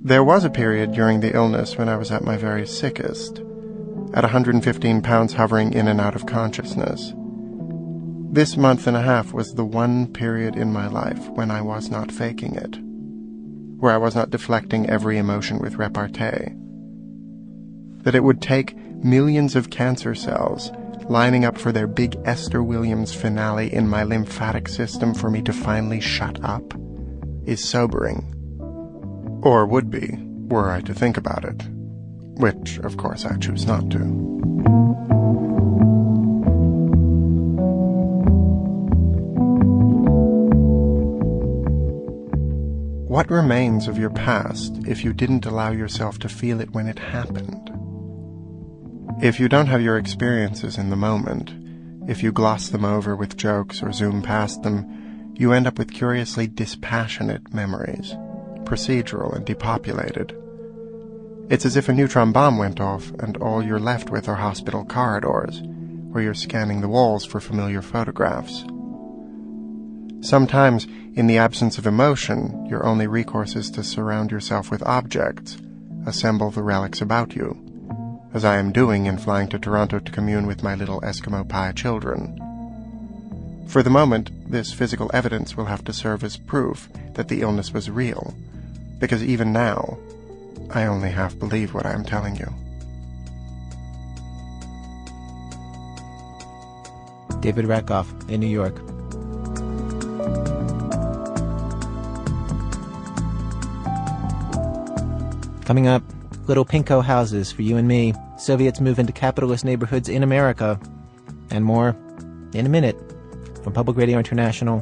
[0.05, 3.39] There was a period during the illness when I was at my very sickest,
[4.15, 7.13] at 115 pounds hovering in and out of consciousness.
[8.33, 11.89] This month and a half was the one period in my life when I was
[11.89, 12.79] not faking it,
[13.81, 16.49] where I was not deflecting every emotion with repartee.
[18.03, 20.73] That it would take millions of cancer cells
[21.09, 25.53] lining up for their big Esther Williams finale in my lymphatic system for me to
[25.53, 26.75] finally shut up
[27.47, 28.42] is sobering.
[29.43, 31.63] Or would be, were I to think about it.
[32.39, 33.99] Which, of course, I choose not to.
[43.09, 46.99] What remains of your past if you didn't allow yourself to feel it when it
[46.99, 47.71] happened?
[49.23, 51.53] If you don't have your experiences in the moment,
[52.09, 55.93] if you gloss them over with jokes or zoom past them, you end up with
[55.93, 58.15] curiously dispassionate memories
[58.73, 60.35] procedural and depopulated.
[61.51, 64.87] It's as if a neutron bomb went off and all you're left with are hospital
[64.87, 65.61] corridors,
[66.11, 68.65] where you're scanning the walls for familiar photographs.
[70.23, 75.59] Sometimes, in the absence of emotion, your only recourse is to surround yourself with objects,
[76.07, 77.59] assemble the relics about you,
[78.33, 81.73] as I am doing in flying to Toronto to commune with my little Eskimo pie
[81.73, 82.39] children.
[83.67, 87.75] For the moment, this physical evidence will have to serve as proof that the illness
[87.75, 88.35] was real,
[89.03, 89.99] because even now,
[90.71, 92.47] I only half believe what I am telling you.
[97.41, 98.77] David Rakoff in New York.
[105.65, 106.05] Coming up,
[106.47, 108.15] little pinko houses for you and me.
[108.39, 110.79] Soviets move into capitalist neighborhoods in America.
[111.51, 111.97] And more
[112.55, 112.97] in a minute
[113.65, 114.79] from Public Radio International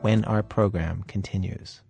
[0.00, 1.82] when our program continues.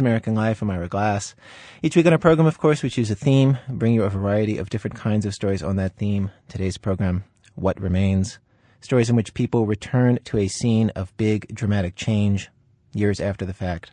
[0.00, 0.62] American Life.
[0.62, 1.34] I'm Ira Glass.
[1.82, 4.58] Each week on our program, of course, we choose a theme, bring you a variety
[4.58, 6.30] of different kinds of stories on that theme.
[6.48, 8.38] Today's program, What Remains.
[8.80, 12.50] Stories in which people return to a scene of big dramatic change
[12.92, 13.90] years after the fact.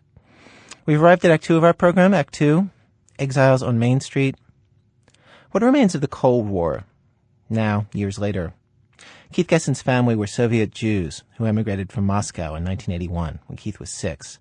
[0.85, 2.69] We've arrived at Act Two of our program, Act Two,
[3.17, 4.35] Exiles on Main Street.
[5.51, 6.85] What remains of the Cold War,
[7.49, 8.53] now, years later?
[9.33, 13.89] Keith Gessen's family were Soviet Jews who emigrated from Moscow in 1981 when Keith was
[13.89, 14.37] six.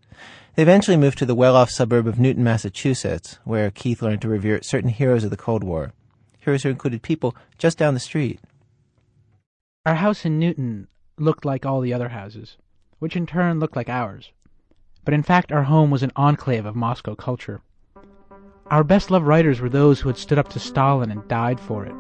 [0.55, 4.61] They eventually moved to the well-off suburb of Newton, Massachusetts, where Keith learned to revere
[4.63, 5.95] certain heroes of the Cold War.
[6.41, 8.39] Heroes who included people just down the street.
[9.87, 12.59] Our house in Newton looked like all the other houses,
[12.99, 14.31] which in turn looked like ours.
[15.07, 17.63] But in fact, our home was an enclave of Moscow culture.
[18.67, 21.87] Our best loved writers were those who had stood up to Stalin and died for
[21.87, 21.95] it.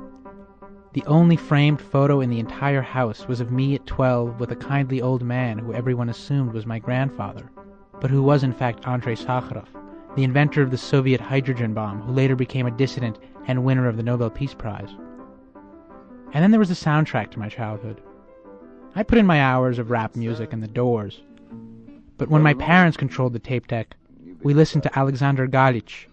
[0.92, 4.56] The only framed photo in the entire house was of me at 12 with a
[4.56, 7.50] kindly old man who everyone assumed was my grandfather
[8.01, 9.67] but who was in fact Andrei Sakharov,
[10.15, 13.97] the inventor of the Soviet hydrogen bomb, who later became a dissident and winner of
[13.97, 14.89] the Nobel Peace Prize.
[16.33, 18.01] And then there was the soundtrack to my childhood.
[18.95, 21.21] I put in my hours of rap music and the doors.
[22.17, 23.95] But when my parents controlled the tape deck,
[24.41, 26.07] we listened to Alexander Galich,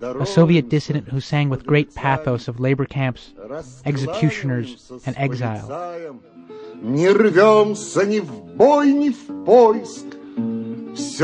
[0.00, 3.34] a Soviet dissident who sang with great pathos of labor camps,
[3.84, 6.14] executioners, and exile.
[6.80, 10.06] Не рвемся ни в бой, ни в поиск,
[10.95, 11.21] These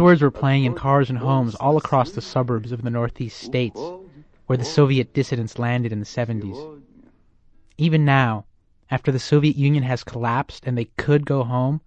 [0.00, 3.80] words were playing in cars and homes all across the suburbs of the northeast states,
[4.46, 6.82] where the Soviet dissidents landed in the 70s.
[7.78, 8.44] Even now,
[8.90, 11.80] after the Soviet Union has collapsed and they could go home,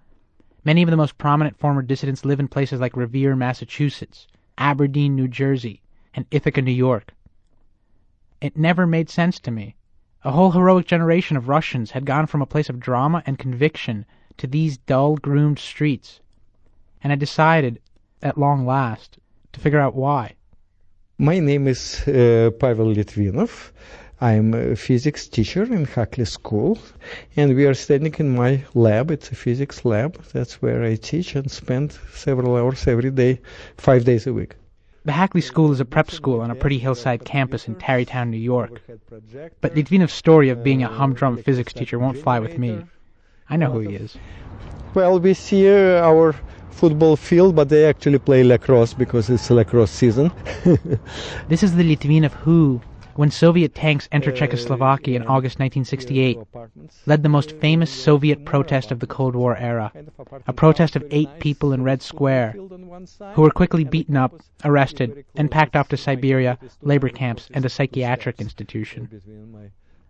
[0.63, 5.27] many of the most prominent former dissidents live in places like Revere, Massachusetts, Aberdeen, New
[5.27, 5.81] Jersey,
[6.13, 7.13] and Ithaca, New York.
[8.39, 9.75] It never made sense to me.
[10.25, 14.07] A whole heroic generation of Russians had gone from a place of drama and conviction
[14.37, 16.19] to these dull, groomed streets,
[17.03, 17.79] and had decided,
[18.23, 19.19] at long last,
[19.53, 20.33] to figure out why.
[21.19, 23.71] My name is uh, Pavel Litvinov.
[24.19, 26.79] I'm a physics teacher in Hackley School,
[27.35, 29.11] and we are standing in my lab.
[29.11, 30.19] It's a physics lab.
[30.33, 33.41] That's where I teach and spend several hours every day,
[33.77, 34.55] five days a week.
[35.05, 38.37] The Hackley School is a prep school on a pretty hillside campus in Tarrytown, New
[38.37, 38.81] York.
[39.61, 42.83] But Litvinov's story of being a humdrum physics teacher won't fly with me.
[43.47, 44.17] I know who he is.
[44.95, 46.33] Well, we see uh, our
[46.71, 50.31] football field, but they actually play lacrosse because it's lacrosse season.
[51.49, 52.81] this is the Litvinov who,
[53.15, 56.37] when Soviet tanks entered Czechoslovakia in August 1968,
[57.05, 59.91] led the most famous Soviet protest of the Cold War era,
[60.47, 62.55] a protest of eight people in Red Square,
[63.33, 67.69] who were quickly beaten up, arrested, and packed off to Siberia, labor camps, and a
[67.69, 69.21] psychiatric institution.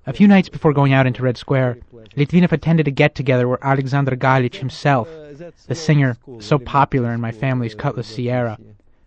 [0.08, 1.78] A few nights before going out into Red Square,
[2.16, 5.10] Litvinov attended a get-together where Alexander Galich himself,
[5.68, 8.58] the singer so popular in my family's Cutlass Ciera,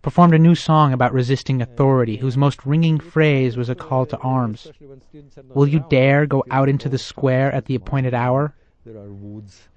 [0.01, 4.17] performed a new song about resisting authority whose most ringing phrase was a call to
[4.17, 4.71] arms.
[5.53, 8.53] Will you dare go out into the square at the appointed hour?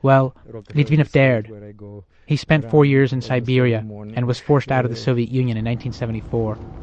[0.01, 0.35] Well,
[0.75, 1.51] Litvinov dared.
[2.27, 3.79] He spent four years in Siberia
[4.15, 6.82] and was forced out of the Soviet Union in 1974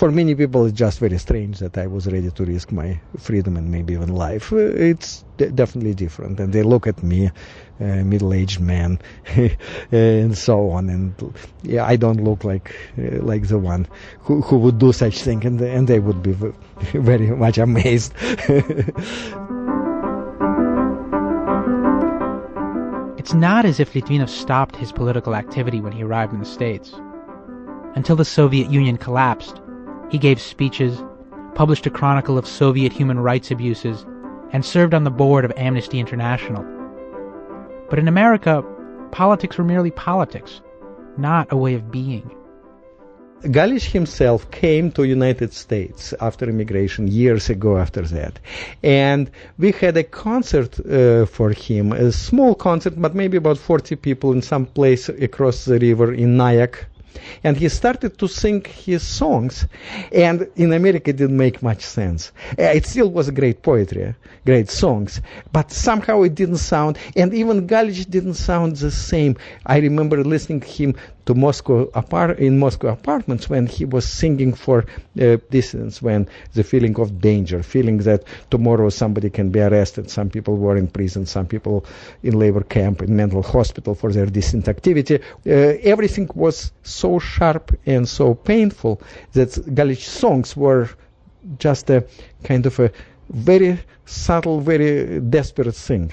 [0.00, 3.58] for many people it's just very strange that I was ready to risk my freedom
[3.58, 4.50] and maybe even life.
[4.50, 8.98] It's definitely different, and they look at me, uh, middle-aged man,
[9.92, 10.88] and so on.
[10.88, 13.86] And yeah, I don't look like uh, like the one
[14.20, 16.32] who who would do such thing, and and they would be
[17.10, 18.14] very much amazed.
[23.20, 26.94] it's not as if Litvinov stopped his political activity when he arrived in the States.
[27.96, 29.60] Until the Soviet Union collapsed,
[30.10, 31.02] he gave speeches,
[31.54, 34.04] published a chronicle of Soviet human rights abuses,
[34.52, 36.64] and served on the board of Amnesty International.
[37.88, 38.64] But in America,
[39.12, 40.60] politics were merely politics,
[41.16, 42.30] not a way of being.
[43.42, 48.38] Galich himself came to United States after immigration years ago after that.
[48.82, 53.96] And we had a concert uh, for him, a small concert, but maybe about 40
[53.96, 56.86] people in some place across the river in Nyack,
[57.44, 59.66] and he started to sing his songs.
[60.12, 62.32] And in America, it didn't make much sense.
[62.58, 65.20] Uh, it still was great poetry, great songs,
[65.52, 69.36] but somehow it didn't sound, and even Galich didn't sound the same.
[69.66, 70.94] I remember listening to him
[71.26, 74.84] to Moscow apart in Moscow apartments when he was singing for
[75.20, 80.30] uh, dissidents, when the feeling of danger, feeling that tomorrow somebody can be arrested, some
[80.30, 81.84] people were in prison, some people
[82.22, 85.16] in labor camp, in mental hospital for their dissident activity.
[85.46, 85.50] Uh,
[85.82, 89.00] everything was so sharp and so painful
[89.32, 90.88] that Galich songs were
[91.58, 92.06] just a
[92.44, 92.90] kind of a
[93.30, 96.12] very subtle, very desperate thing.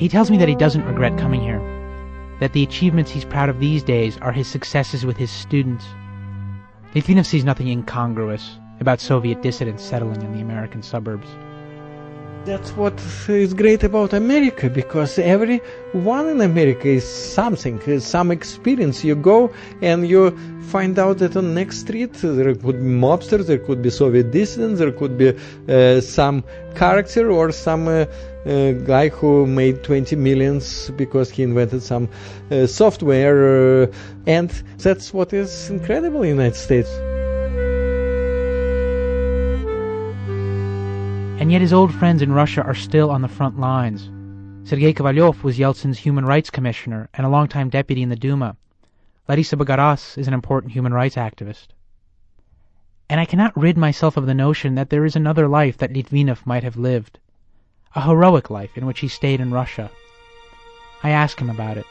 [0.00, 1.60] He tells me that he doesn't regret coming here,
[2.40, 5.84] that the achievements he's proud of these days are his successes with his students.
[6.94, 11.26] Litvinov sees nothing incongruous about Soviet dissidents settling in the American suburbs.
[12.46, 15.58] That's what is great about America because every
[15.92, 19.04] one in America is something, is some experience.
[19.04, 20.30] You go and you
[20.62, 24.78] find out that on next street there could be mobsters, there could be Soviet dissidents,
[24.78, 25.36] there could be
[25.68, 26.42] uh, some
[26.74, 28.06] character or some uh,
[28.46, 32.08] uh, guy who made 20 millions because he invented some
[32.50, 33.86] uh, software, uh,
[34.26, 36.90] and that's what is incredible in the United States.
[41.40, 44.10] And yet his old friends in Russia are still on the front lines.
[44.68, 48.56] Sergei Kovalyov was Yeltsin's human rights commissioner and a longtime deputy in the Duma.
[49.28, 51.68] Larisa Bogoraz is an important human rights activist.
[53.08, 56.46] And I cannot rid myself of the notion that there is another life that Litvinov
[56.46, 57.18] might have lived.
[57.92, 59.90] A heroic life in which he stayed in Russia.
[61.02, 61.86] I ask him about it.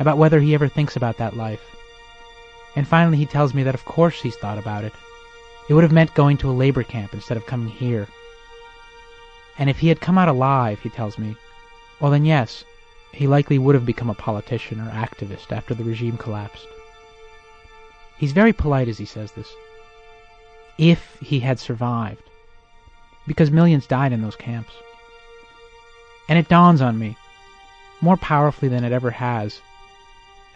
[0.00, 1.60] About whether he ever thinks about that life.
[2.74, 4.94] And finally he tells me that of course he's thought about it.
[5.68, 8.08] It would have meant going to a labor camp instead of coming here.
[9.58, 11.36] And if he had come out alive, he tells me,
[12.00, 12.64] well then yes,
[13.12, 16.66] he likely would have become a politician or activist after the regime collapsed.
[18.16, 19.52] He's very polite as he says this.
[20.78, 22.22] If he had survived.
[23.26, 24.72] Because millions died in those camps.
[26.28, 27.16] And it dawns on me,
[28.00, 29.60] more powerfully than it ever has,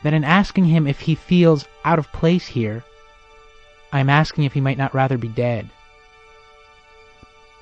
[0.03, 2.85] that in asking him if he feels out of place here,
[3.93, 5.69] I am asking if he might not rather be dead.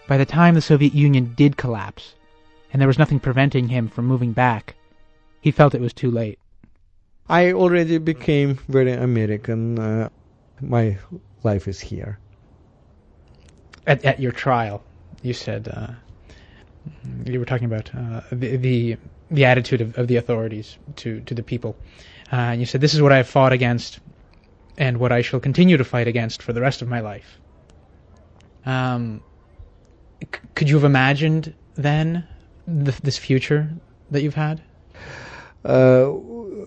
[0.08, 2.14] By the time the Soviet Union did collapse,
[2.72, 4.74] and there was nothing preventing him from moving back,
[5.40, 6.38] he felt it was too late.
[7.28, 9.78] I already became very American.
[9.78, 10.08] Uh,
[10.60, 10.98] my
[11.42, 12.18] life is here.
[13.86, 14.82] At, at your trial,
[15.22, 15.88] you said uh,
[17.24, 18.96] you were talking about uh, the, the,
[19.30, 21.76] the attitude of, of the authorities to to the people,
[22.32, 24.00] uh, and you said this is what I have fought against,
[24.78, 27.40] and what I shall continue to fight against for the rest of my life.
[28.64, 29.22] Um,
[30.22, 32.26] c- could you have imagined then
[32.66, 33.70] th- this future
[34.10, 34.62] that you've had?
[35.64, 36.12] Uh,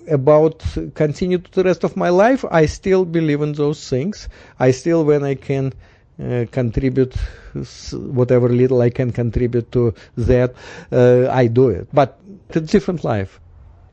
[0.10, 0.64] about
[0.96, 4.28] continue to the rest of my life, I still believe in those things.
[4.60, 5.74] I still, when I can
[6.22, 7.16] uh, contribute
[7.94, 10.54] whatever little I can contribute to that,
[10.92, 11.88] uh, I do it.
[11.94, 13.40] But it's a different life.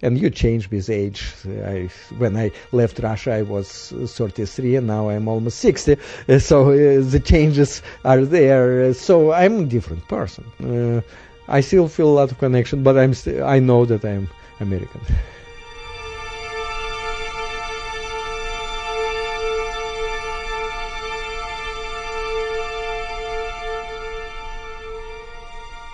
[0.02, 1.32] And you change with age.
[1.46, 5.96] I, when I left Russia, I was 33, and now I'm almost 60.
[6.38, 8.92] So uh, the changes are there.
[8.92, 10.44] So I'm a different person.
[10.62, 11.00] Uh,
[11.48, 14.28] I still feel a lot of connection, but I'm st- I know that I'm
[14.60, 15.00] American.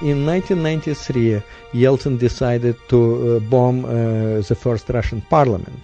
[0.03, 1.43] In 1993,
[1.75, 3.89] Yeltsin decided to uh, bomb uh,
[4.41, 5.79] the first Russian parliament.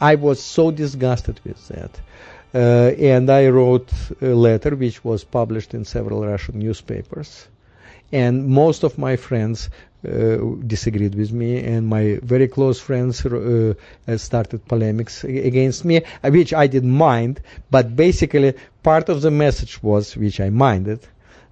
[0.00, 2.00] I was so disgusted with that.
[2.52, 7.46] Uh, and I wrote a letter which was published in several Russian newspapers.
[8.10, 9.70] And most of my friends
[10.04, 13.74] uh, disagreed with me, and my very close friends uh,
[14.16, 17.40] started polemics against me, which I didn't mind.
[17.70, 21.06] But basically, part of the message was, which I minded,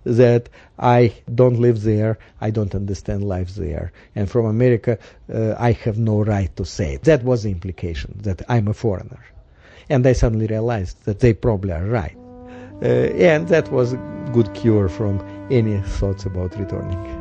[0.06, 0.48] that
[0.78, 4.98] I don't live there, I don't understand life there, and from America
[5.32, 7.02] uh, I have no right to say it.
[7.02, 9.24] That was the implication, that I'm a foreigner.
[9.88, 12.16] And I suddenly realized that they probably are right.
[12.82, 17.15] Uh, and that was a good cure from any thoughts about returning.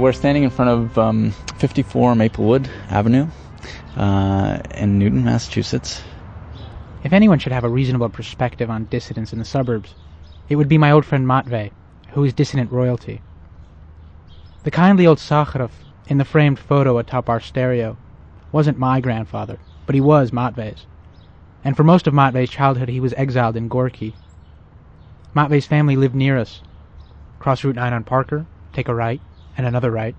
[0.00, 3.26] We're standing in front of um, 54 Maplewood Avenue
[3.96, 6.00] uh, in Newton, Massachusetts.
[7.04, 9.94] If anyone should have a reasonable perspective on dissidents in the suburbs,
[10.48, 11.70] it would be my old friend Matvey,
[12.12, 13.20] who is dissident royalty.
[14.62, 15.70] The kindly old Sakharov
[16.08, 17.98] in the framed photo atop our stereo
[18.52, 20.86] wasn't my grandfather, but he was Matvey's.
[21.62, 24.16] And for most of Matvey's childhood, he was exiled in Gorky.
[25.34, 26.62] Matvey's family lived near us.
[27.38, 29.20] Cross Route 9 on Parker, take a right,
[29.60, 30.16] and another right.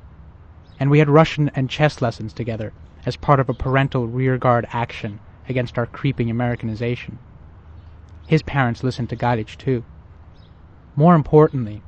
[0.80, 2.74] And we had Russian and chess lessons together
[3.08, 5.20] as part of a parental rearguard action
[5.50, 7.18] against our creeping Americanization.
[8.28, 9.84] His parents listened to Galich too.
[10.96, 11.82] More importantly,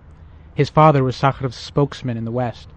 [0.56, 2.70] his father was Sakharov's spokesman in the West,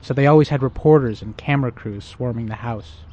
[0.00, 3.04] so they always had reporters and camera crews swarming the house.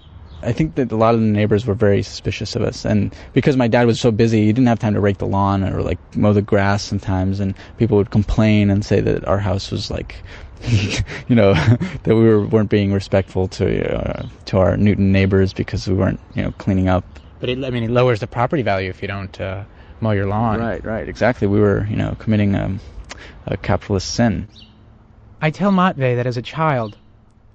[0.43, 3.55] I think that a lot of the neighbors were very suspicious of us, and because
[3.55, 5.99] my dad was so busy, he didn't have time to rake the lawn or like
[6.15, 10.15] mow the grass sometimes, and people would complain and say that our house was like,
[11.27, 11.53] you know,
[12.03, 16.19] that we were, weren't being respectful to uh, to our Newton neighbors because we weren't,
[16.35, 17.05] you know, cleaning up.
[17.39, 19.63] But it, I mean, it lowers the property value if you don't uh,
[19.99, 20.59] mow your lawn.
[20.59, 21.47] Right, right, exactly.
[21.47, 22.79] We were, you know, committing um,
[23.45, 24.47] a capitalist sin.
[25.41, 26.97] I tell Matvey that as a child,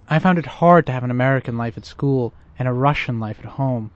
[0.08, 3.38] I found it hard to have an American life at school and a Russian life
[3.40, 3.90] at home.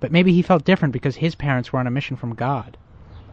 [0.00, 2.76] But maybe he felt different because his parents were on a mission from God.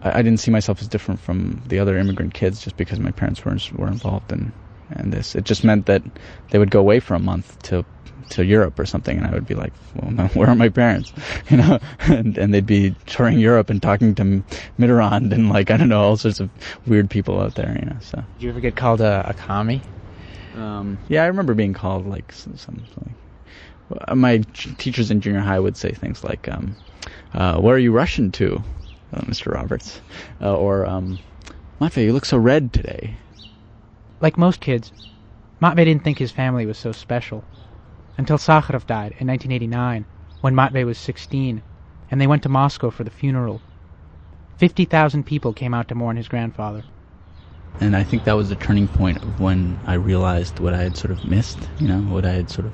[0.02, 3.12] I, I didn't see myself as different from the other immigrant kids just because my
[3.12, 4.54] parents were were involved in,
[4.98, 5.36] in this.
[5.36, 6.04] It just meant that
[6.52, 7.86] they would go away for a month to
[8.30, 11.12] to Europe or something, and I would be like, "Well, where are my parents?"
[11.50, 14.24] You know, and, and they'd be touring Europe and talking to
[14.80, 16.50] Mitterrand and like I don't know all sorts of
[16.88, 17.78] weird people out there.
[17.80, 18.24] You know, so.
[18.36, 19.82] Did you ever get called a, a commie?
[20.56, 23.16] Um, yeah, I remember being called like some, some like,
[24.14, 24.38] my
[24.78, 26.76] teachers in junior high would say things like, um,
[27.34, 28.64] uh, "Where are you rushing to,
[29.14, 29.54] uh, Mr.
[29.54, 30.02] Roberts?"
[30.42, 31.20] Uh, or um,
[31.80, 33.16] "Matvey, you look so red today."
[34.22, 34.92] Like most kids,
[35.60, 37.44] Matvey didn't think his family was so special
[38.18, 40.06] until Sakharov died in 1989,
[40.42, 41.62] when Matvey was 16,
[42.12, 43.62] and they went to Moscow for the funeral.
[44.58, 46.84] 50,000 people came out to mourn his grandfather.
[47.80, 50.96] And I think that was the turning point of when I realized what I had
[50.96, 52.74] sort of missed, you know, what I had sort of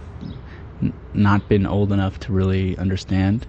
[1.13, 3.45] not been old enough to really understand.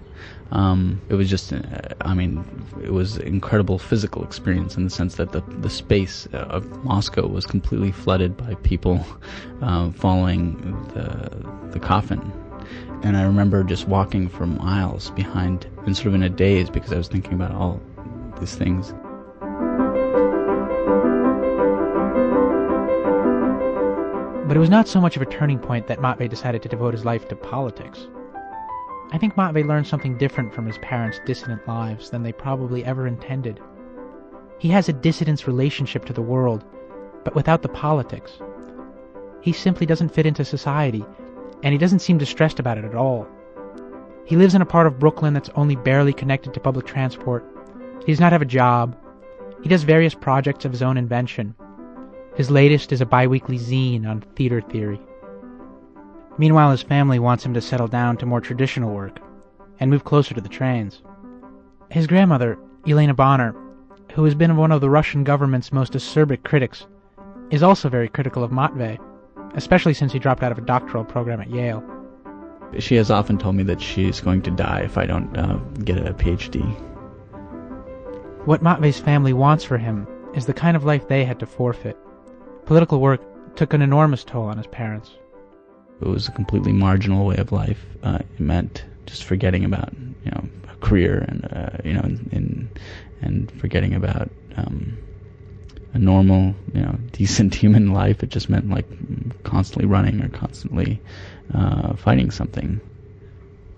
[0.51, 1.59] Um, it was just, uh,
[2.01, 2.43] I mean,
[2.83, 7.45] it was incredible physical experience in the sense that the, the space of Moscow was
[7.45, 9.05] completely flooded by people
[9.61, 10.57] uh, following
[10.93, 12.19] the, the coffin.
[13.03, 16.91] And I remember just walking for miles behind and sort of in a daze because
[16.91, 17.81] I was thinking about all
[18.39, 18.93] these things.
[24.51, 26.93] But it was not so much of a turning point that Matvey decided to devote
[26.93, 28.09] his life to politics.
[29.13, 33.07] I think Matvey learned something different from his parents' dissident lives than they probably ever
[33.07, 33.61] intended.
[34.59, 36.65] He has a dissident's relationship to the world,
[37.23, 38.41] but without the politics.
[39.39, 41.05] He simply doesn't fit into society,
[41.63, 43.29] and he doesn't seem distressed about it at all.
[44.25, 47.45] He lives in a part of Brooklyn that's only barely connected to public transport.
[48.05, 48.97] He does not have a job.
[49.63, 51.55] He does various projects of his own invention.
[52.35, 54.99] His latest is a biweekly zine on theater theory.
[56.37, 59.19] Meanwhile, his family wants him to settle down to more traditional work
[59.79, 61.01] and move closer to the trains.
[61.89, 62.57] His grandmother,
[62.87, 63.53] Elena Bonner,
[64.13, 66.87] who has been one of the Russian government's most acerbic critics,
[67.49, 68.97] is also very critical of Matvey,
[69.55, 71.83] especially since he dropped out of a doctoral program at Yale.
[72.79, 75.97] She has often told me that she's going to die if I don't uh, get
[75.97, 76.61] a PhD.
[78.45, 81.97] What Matvey's family wants for him is the kind of life they had to forfeit.
[82.65, 83.21] Political work
[83.55, 85.11] took an enormous toll on his parents.
[86.01, 87.85] It was a completely marginal way of life.
[88.03, 89.93] Uh, it meant just forgetting about
[90.25, 92.69] you know a career and uh, you know and
[93.21, 94.97] and forgetting about um,
[95.93, 98.23] a normal you know decent human life.
[98.23, 98.85] It just meant like
[99.43, 101.01] constantly running or constantly
[101.53, 102.81] uh, fighting something.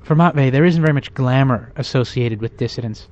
[0.04, 3.08] For Matvey, there isn't very much glamour associated with dissidents,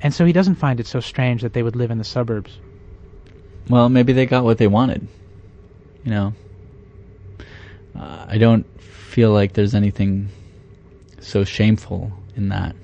[0.00, 2.58] and so he doesn't find it so strange that they would live in the suburbs.
[3.68, 5.06] Well, maybe they got what they wanted.
[6.04, 6.34] You know,
[7.98, 10.28] uh, I don't feel like there's anything
[11.20, 12.76] so shameful in that.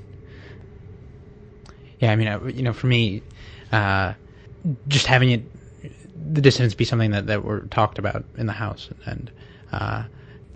[1.99, 3.23] Yeah, I mean, you know, for me,
[3.73, 4.15] uh,
[4.89, 5.43] just having it,
[6.33, 9.31] the dissidents be something that, that were talked about in the house, and
[9.73, 10.05] uh,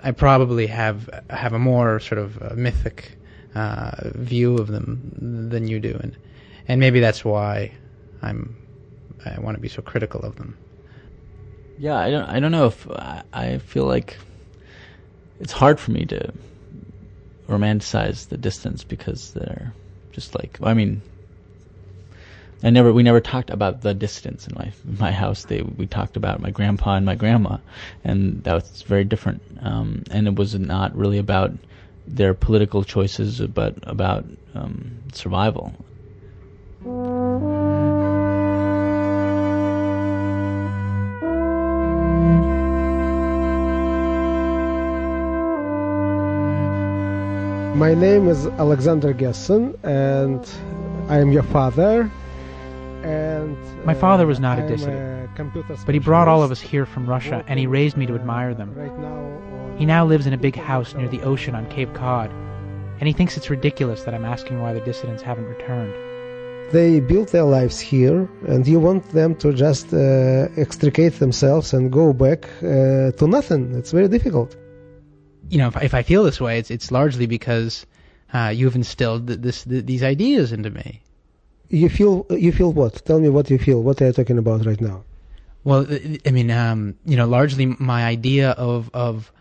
[0.02, 3.18] I probably have have a more sort of uh, mythic
[3.54, 6.16] uh, view of them than you do, and
[6.66, 7.72] and maybe that's why
[8.22, 8.56] I'm
[9.26, 10.56] I want to be so critical of them.
[11.78, 14.16] Yeah, I don't I don't know if I, I feel like
[15.40, 16.32] it's hard for me to
[17.48, 19.72] romanticize the distance because they're
[20.12, 21.02] just like I mean
[22.62, 25.44] I never we never talked about the distance in my my house.
[25.44, 27.58] They we talked about my grandpa and my grandma,
[28.04, 29.42] and that was very different.
[29.60, 31.52] Um, and it was not really about
[32.06, 35.74] their political choices, but about um, survival.
[47.74, 50.48] My name is Alexander Gessen, and
[51.08, 52.08] I am your father.
[53.02, 56.60] And uh, My father was not a dissident, computer but he brought all of us
[56.60, 58.72] here from Russia, and he raised me to admire them.
[58.76, 62.30] Right now, He now lives in a big house near the ocean on Cape Cod,
[63.00, 65.94] and he thinks it's ridiculous that I'm asking why the dissidents haven't returned.
[66.72, 69.98] they built their lives here, and you want them to just uh,
[70.64, 73.62] extricate themselves and go back uh, to nothing.
[73.78, 74.56] It's very difficult.
[75.48, 77.86] You know, if, if I feel this way, it's it's largely because
[78.32, 81.00] uh, you've instilled th- this th- these ideas into me.
[81.68, 83.04] You feel you feel what?
[83.04, 83.82] Tell me what you feel.
[83.82, 85.04] What are you talking about right now?
[85.64, 85.86] Well,
[86.26, 89.32] I mean, um, you know, largely my idea of of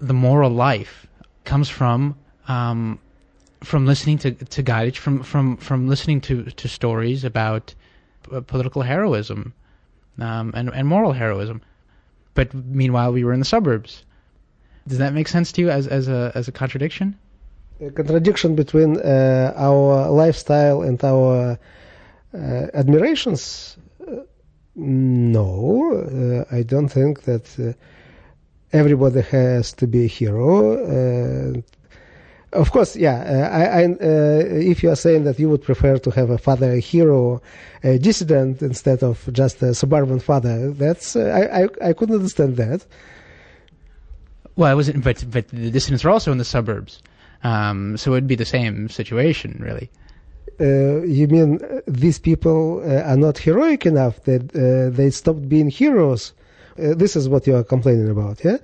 [0.00, 1.06] the moral life
[1.44, 2.16] comes from
[2.48, 2.98] um,
[3.62, 7.74] from listening to to Galich, from from from listening to to stories about
[8.46, 9.54] political heroism
[10.18, 11.62] um, and and moral heroism.
[12.34, 14.04] But meanwhile, we were in the suburbs.
[14.90, 17.16] Does that make sense to you as as a as a contradiction?
[17.80, 21.58] A contradiction between uh, our lifestyle and our
[22.34, 22.38] uh,
[22.74, 23.76] admirations?
[24.06, 24.16] Uh,
[24.74, 27.72] no, uh, I don't think that uh,
[28.72, 31.62] everybody has to be a hero.
[32.52, 33.18] Of course, yeah.
[33.20, 36.38] Uh, I, I, uh, if you are saying that you would prefer to have a
[36.38, 37.40] father, a hero,
[37.84, 42.56] a dissident instead of just a suburban father, that's uh, I, I I couldn't understand
[42.56, 42.84] that.
[44.60, 47.02] Well, I wasn't, but but the dissidents are also in the suburbs,
[47.42, 49.88] um, so it'd be the same situation, really.
[50.60, 55.48] Uh, you mean uh, these people uh, are not heroic enough that uh, they stopped
[55.48, 56.34] being heroes?
[56.78, 58.58] Uh, this is what you are complaining about, yeah?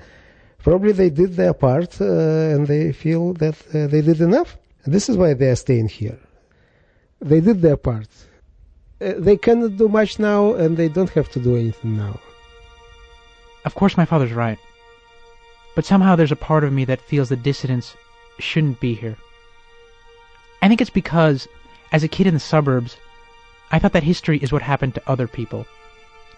[0.59, 4.59] Probably they did their part uh, and they feel that uh, they did enough.
[4.85, 6.19] This is why they are staying here.
[7.23, 8.11] They did their part.
[9.01, 12.21] Uh, they cannot do much now and they don't have to do anything now.
[13.65, 14.59] Of course, my father's right.
[15.77, 17.95] But somehow there's a part of me that feels the dissidents
[18.41, 19.17] shouldn't be here.
[20.63, 21.47] I think it's because,
[21.93, 22.97] as a kid in the suburbs,
[23.71, 25.67] I thought that history is what happened to other people.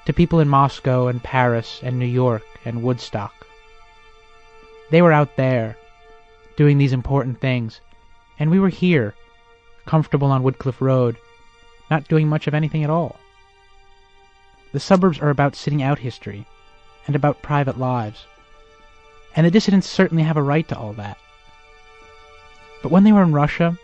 [0.07, 3.47] To people in Moscow and Paris and New York and Woodstock.
[4.91, 5.77] They were out there,
[6.57, 7.81] doing these important things,
[8.41, 9.15] and we were here,
[9.87, 11.17] comfortable on Woodcliff Road,
[11.91, 13.21] not doing much of anything at all.
[14.73, 16.45] The suburbs are about sitting out history,
[17.07, 18.27] and about private lives.
[19.39, 21.17] And the dissidents certainly have a right to all that.
[22.83, 23.79] But when they were in Russia,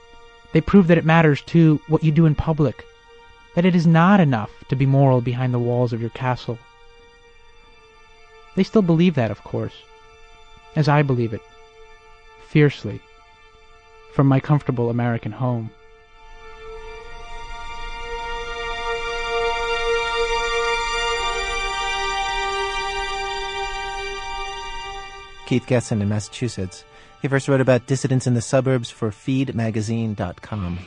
[0.53, 2.85] they proved that it matters too what you do in public,
[3.55, 6.59] that it is not enough to be moral behind the walls of your castle.
[8.57, 9.75] They still believe that, of course,
[10.75, 11.43] as I believe it,
[12.49, 13.01] fiercely,
[14.13, 15.71] from my comfortable American home.
[25.47, 26.85] Keith Gessen in Massachusetts.
[27.23, 30.79] He first wrote about dissidents in the suburbs for feedmagazine.com.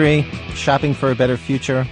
[0.00, 0.22] 3
[0.54, 1.86] Shopping for a Better Future.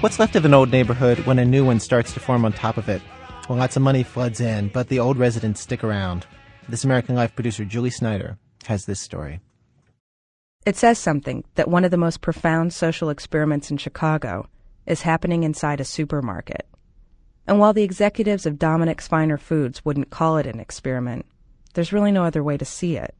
[0.00, 2.76] What's left of an old neighborhood when a new one starts to form on top
[2.76, 3.00] of it?
[3.48, 6.26] Well, lots of money floods in, but the old residents stick around.
[6.68, 9.38] This American Life producer, Julie Snyder, has this story.
[10.66, 14.48] It says something that one of the most profound social experiments in Chicago
[14.84, 16.66] is happening inside a supermarket.
[17.46, 21.24] And while the executives of Dominick's Finer Foods wouldn't call it an experiment,
[21.74, 23.14] there's really no other way to see it.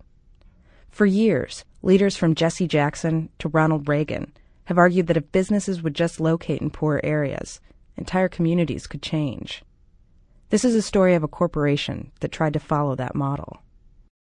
[0.90, 4.32] For years, leaders from Jesse Jackson to Ronald Reagan
[4.64, 7.60] have argued that if businesses would just locate in poor areas,
[7.96, 9.62] entire communities could change.
[10.50, 13.62] This is a story of a corporation that tried to follow that model.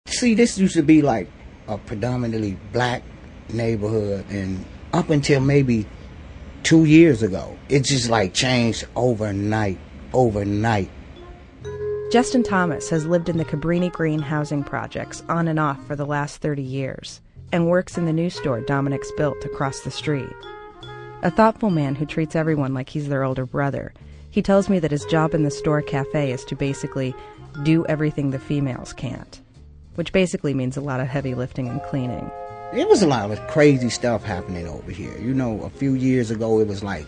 [0.07, 1.29] See, this used to be like
[1.67, 3.03] a predominantly black
[3.53, 5.87] neighborhood, and up until maybe
[6.63, 9.79] two years ago, it just like changed overnight,
[10.13, 10.91] overnight.
[12.13, 16.07] Justin Thomas has lived in the Cabrini Green housing projects on and off for the
[16.07, 17.21] last 30 years
[17.53, 20.35] and works in the new store Dominick's built across the street.
[21.23, 23.93] A thoughtful man who treats everyone like he's their older brother,
[24.31, 27.15] he tells me that his job in the store cafe is to basically
[27.63, 29.41] do everything the females can't,
[29.97, 32.31] which basically means a lot of heavy lifting and cleaning.
[32.73, 35.19] It was a lot of crazy stuff happening over here.
[35.19, 37.07] You know, a few years ago, it was like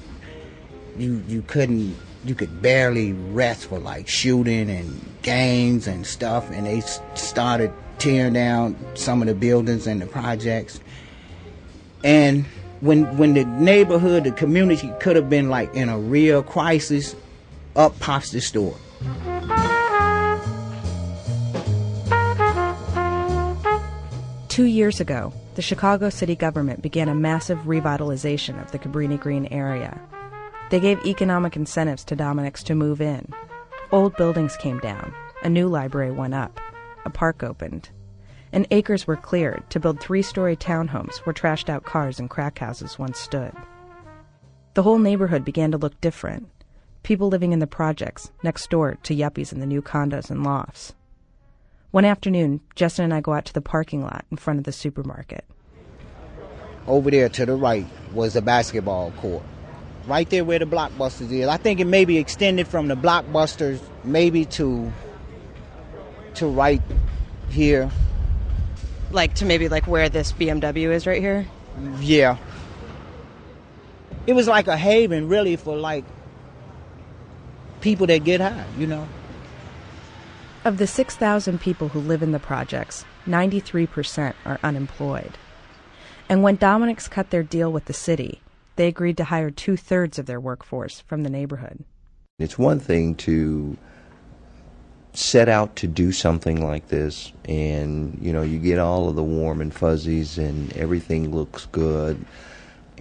[0.98, 6.66] you you couldn't you could barely rest for like shooting and gangs and stuff, and
[6.66, 6.80] they
[7.14, 7.72] started
[8.02, 10.80] tearing down some of the buildings and the projects.
[12.02, 12.44] And
[12.80, 17.14] when when the neighborhood, the community could have been like in a real crisis,
[17.76, 18.74] up pops the store.
[24.48, 29.46] Two years ago, the Chicago city government began a massive revitalization of the Cabrini Green
[29.46, 29.98] area.
[30.70, 33.32] They gave economic incentives to Dominick's to move in.
[33.92, 36.58] Old buildings came down, a new library went up,
[37.04, 37.90] a park opened,
[38.52, 42.58] and acres were cleared to build three story townhomes where trashed out cars and crack
[42.58, 43.52] houses once stood.
[44.74, 46.48] The whole neighborhood began to look different.
[47.02, 50.94] People living in the projects, next door to yuppies in the new condos and lofts.
[51.90, 54.72] One afternoon, Justin and I go out to the parking lot in front of the
[54.72, 55.44] supermarket.
[56.86, 59.42] Over there to the right was the basketball court.
[60.06, 61.46] Right there where the blockbusters is.
[61.46, 64.90] I think it may be extended from the blockbusters maybe to
[66.36, 66.82] to right
[67.50, 67.90] here.
[69.10, 71.46] Like to maybe like where this BMW is right here?
[72.00, 72.38] Yeah.
[74.26, 76.04] It was like a haven really for like
[77.80, 79.06] people that get high, you know.
[80.64, 85.32] Of the 6,000 people who live in the projects, 93% are unemployed.
[86.28, 88.40] And when Dominick's cut their deal with the city,
[88.76, 91.84] they agreed to hire two thirds of their workforce from the neighborhood.
[92.38, 93.76] It's one thing to
[95.12, 99.22] set out to do something like this, and you know, you get all of the
[99.22, 102.24] warm and fuzzies, and everything looks good.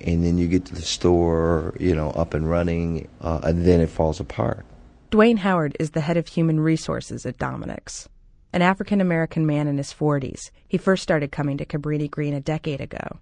[0.04, 3.82] And then you get to the store, you know, up and running, uh, and then
[3.82, 4.66] it falls apart.
[5.12, 8.10] Dwayne Howard is the head of human resources at Dominick's.
[8.54, 12.42] An African American man in his 40s, he first started coming to Cabrini Green a
[12.42, 13.20] decade ago.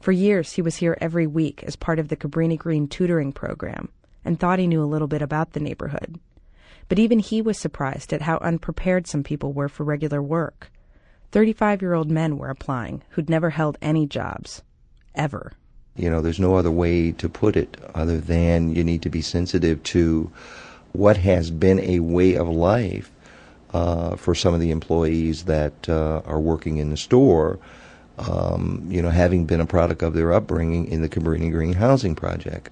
[0.00, 3.88] For years, he was here every week as part of the Cabrini Green tutoring program
[4.24, 6.18] and thought he knew a little bit about the neighborhood.
[6.88, 10.70] But even he was surprised at how unprepared some people were for regular work.
[11.32, 14.62] 35 year old men were applying who'd never held any jobs.
[15.14, 15.52] Ever.
[15.96, 19.22] You know, there's no other way to put it other than you need to be
[19.22, 20.30] sensitive to
[20.92, 23.10] what has been a way of life
[23.72, 27.58] uh, for some of the employees that uh, are working in the store,
[28.18, 32.14] um, you know, having been a product of their upbringing in the Cabrini Green Housing
[32.14, 32.70] Project.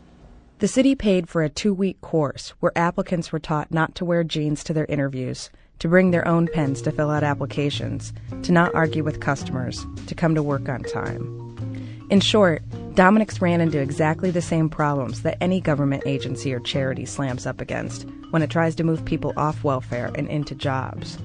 [0.61, 4.23] The city paid for a two week course where applicants were taught not to wear
[4.23, 5.51] jeans to their interviews,
[5.81, 8.13] to bring their own pens to fill out applications,
[8.45, 12.07] to not argue with customers, to come to work on time.
[12.09, 12.63] In short,
[12.95, 17.61] Dominick's ran into exactly the same problems that any government agency or charity slams up
[17.61, 21.19] against when it tries to move people off welfare and into jobs.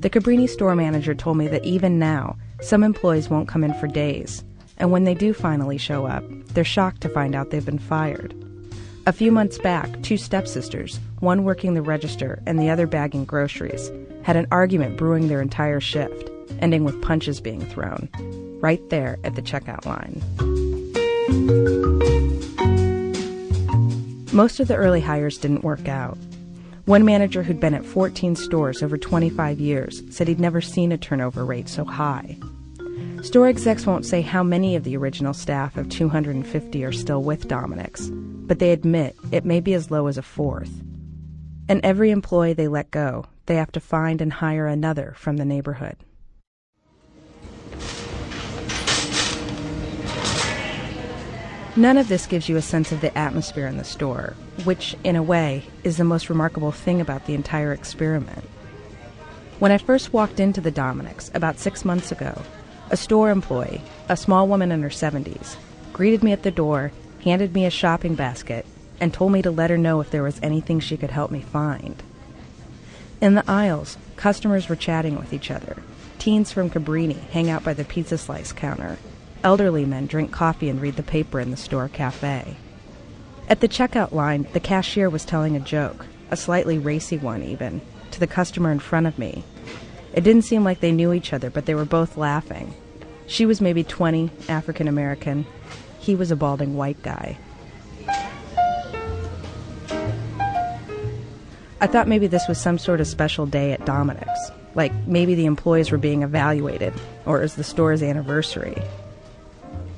[0.00, 3.88] The Cabrini store manager told me that even now, some employees won't come in for
[3.88, 4.42] days,
[4.78, 8.34] and when they do finally show up, they're shocked to find out they've been fired.
[9.06, 13.92] A few months back, two stepsisters, one working the register and the other bagging groceries,
[14.22, 16.30] had an argument brewing their entire shift,
[16.60, 18.08] ending with punches being thrown,
[18.62, 20.22] right there at the checkout line.
[24.32, 26.16] Most of the early hires didn't work out.
[26.86, 30.98] One manager who'd been at 14 stores over 25 years said he'd never seen a
[30.98, 32.38] turnover rate so high.
[33.24, 37.48] Store execs won't say how many of the original staff of 250 are still with
[37.48, 40.82] Dominick's, but they admit it may be as low as a fourth.
[41.66, 45.46] And every employee they let go, they have to find and hire another from the
[45.46, 45.96] neighborhood.
[51.76, 55.16] None of this gives you a sense of the atmosphere in the store, which, in
[55.16, 58.44] a way, is the most remarkable thing about the entire experiment.
[59.60, 62.42] When I first walked into the Dominicks about six months ago,
[62.90, 65.56] a store employee, a small woman in her 70s,
[65.92, 68.66] greeted me at the door, handed me a shopping basket,
[69.00, 71.40] and told me to let her know if there was anything she could help me
[71.40, 72.02] find.
[73.20, 75.82] In the aisles, customers were chatting with each other.
[76.18, 78.98] Teens from Cabrini hang out by the pizza slice counter,
[79.44, 82.56] Elderly men drink coffee and read the paper in the store cafe.
[83.46, 87.82] At the checkout line, the cashier was telling a joke, a slightly racy one even,
[88.12, 89.44] to the customer in front of me.
[90.14, 92.72] It didn't seem like they knew each other, but they were both laughing.
[93.26, 95.44] She was maybe 20, African American.
[95.98, 97.36] He was a balding white guy.
[101.80, 105.46] I thought maybe this was some sort of special day at Dominick's, like maybe the
[105.46, 106.94] employees were being evaluated,
[107.26, 108.80] or it was the store's anniversary.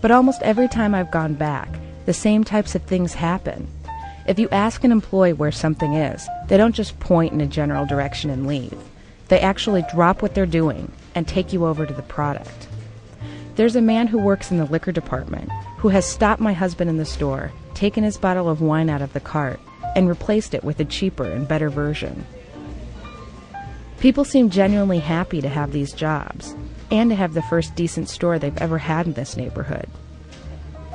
[0.01, 1.69] But almost every time I've gone back,
[2.07, 3.69] the same types of things happen.
[4.27, 7.85] If you ask an employee where something is, they don't just point in a general
[7.85, 8.77] direction and leave.
[9.29, 12.69] They actually drop what they're doing and take you over to the product.
[13.57, 16.97] There's a man who works in the liquor department who has stopped my husband in
[16.97, 19.61] the store, taken his bottle of wine out of the cart,
[19.95, 22.27] and replaced it with a cheaper and better version.
[23.99, 26.55] People seem genuinely happy to have these jobs
[26.91, 29.89] and to have the first decent store they've ever had in this neighborhood.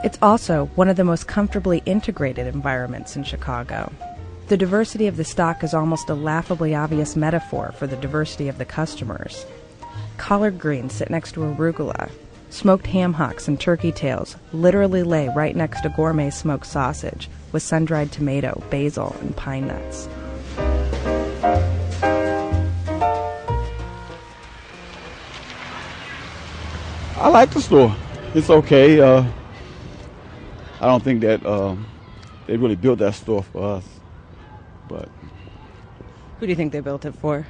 [0.04, 3.92] It's also one of the most comfortably integrated environments in Chicago.
[4.52, 8.58] The diversity of the stock is almost a laughably obvious metaphor for the diversity of
[8.58, 9.45] the customers.
[10.18, 12.12] Collard greens sit next to arugula.
[12.49, 17.64] Smoked ham hocks and turkey tails literally lay right next to gourmet smoked sausage with
[17.64, 20.10] sun dried tomato, basil, and pine nuts.
[27.16, 27.95] I like the store.
[28.36, 28.99] It's okay.
[28.99, 29.24] Uh,
[30.82, 31.78] I don't think that uh,
[32.47, 34.01] they really built that store for us,
[34.92, 35.10] but.
[36.39, 37.46] Who do you think they built it for?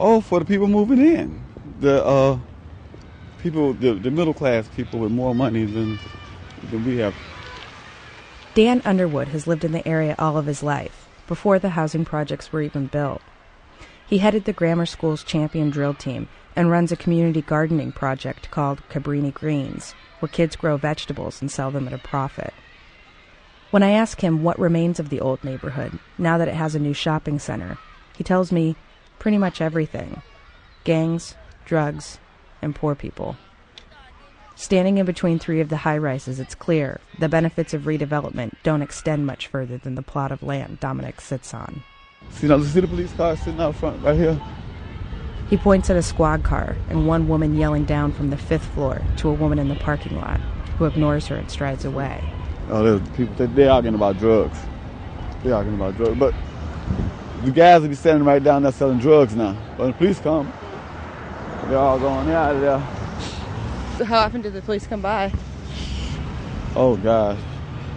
[0.00, 1.42] Oh, for the people moving in,
[1.80, 2.38] the uh,
[3.42, 5.98] people, the, the middle class people with more money than
[6.70, 7.14] than we have.
[8.54, 12.52] Dan Underwood has lived in the area all of his life, before the housing projects
[12.52, 13.22] were even built.
[14.06, 18.82] He headed the grammar school's champion drill team and runs a community gardening project called
[18.88, 22.52] Cabrini Greens, where kids grow vegetables and sell them at a profit.
[23.70, 26.78] When I ask him what remains of the old neighborhood now that it has a
[26.78, 27.76] new shopping center,
[28.16, 28.76] he tells me
[29.18, 30.22] pretty much everything
[30.84, 31.34] gangs,
[31.66, 32.18] drugs,
[32.62, 33.36] and poor people.
[34.56, 38.80] Standing in between three of the high rises, it's clear the benefits of redevelopment don't
[38.80, 41.82] extend much further than the plot of land Dominick sits on.
[42.30, 44.40] See, now, see the police car sitting out front right here?
[45.50, 49.02] He points at a squad car and one woman yelling down from the fifth floor
[49.18, 50.40] to a woman in the parking lot,
[50.78, 52.24] who ignores her and strides away.
[52.70, 53.46] Oh, there's people.
[53.46, 54.58] They're arguing about drugs.
[55.42, 56.34] They're arguing about drugs, but
[57.44, 59.54] the guys will be standing right down there selling drugs now.
[59.76, 60.52] When the police come,
[61.66, 62.86] they're all going out of there.
[63.96, 65.32] So how often do the police come by?
[66.74, 67.38] Oh gosh,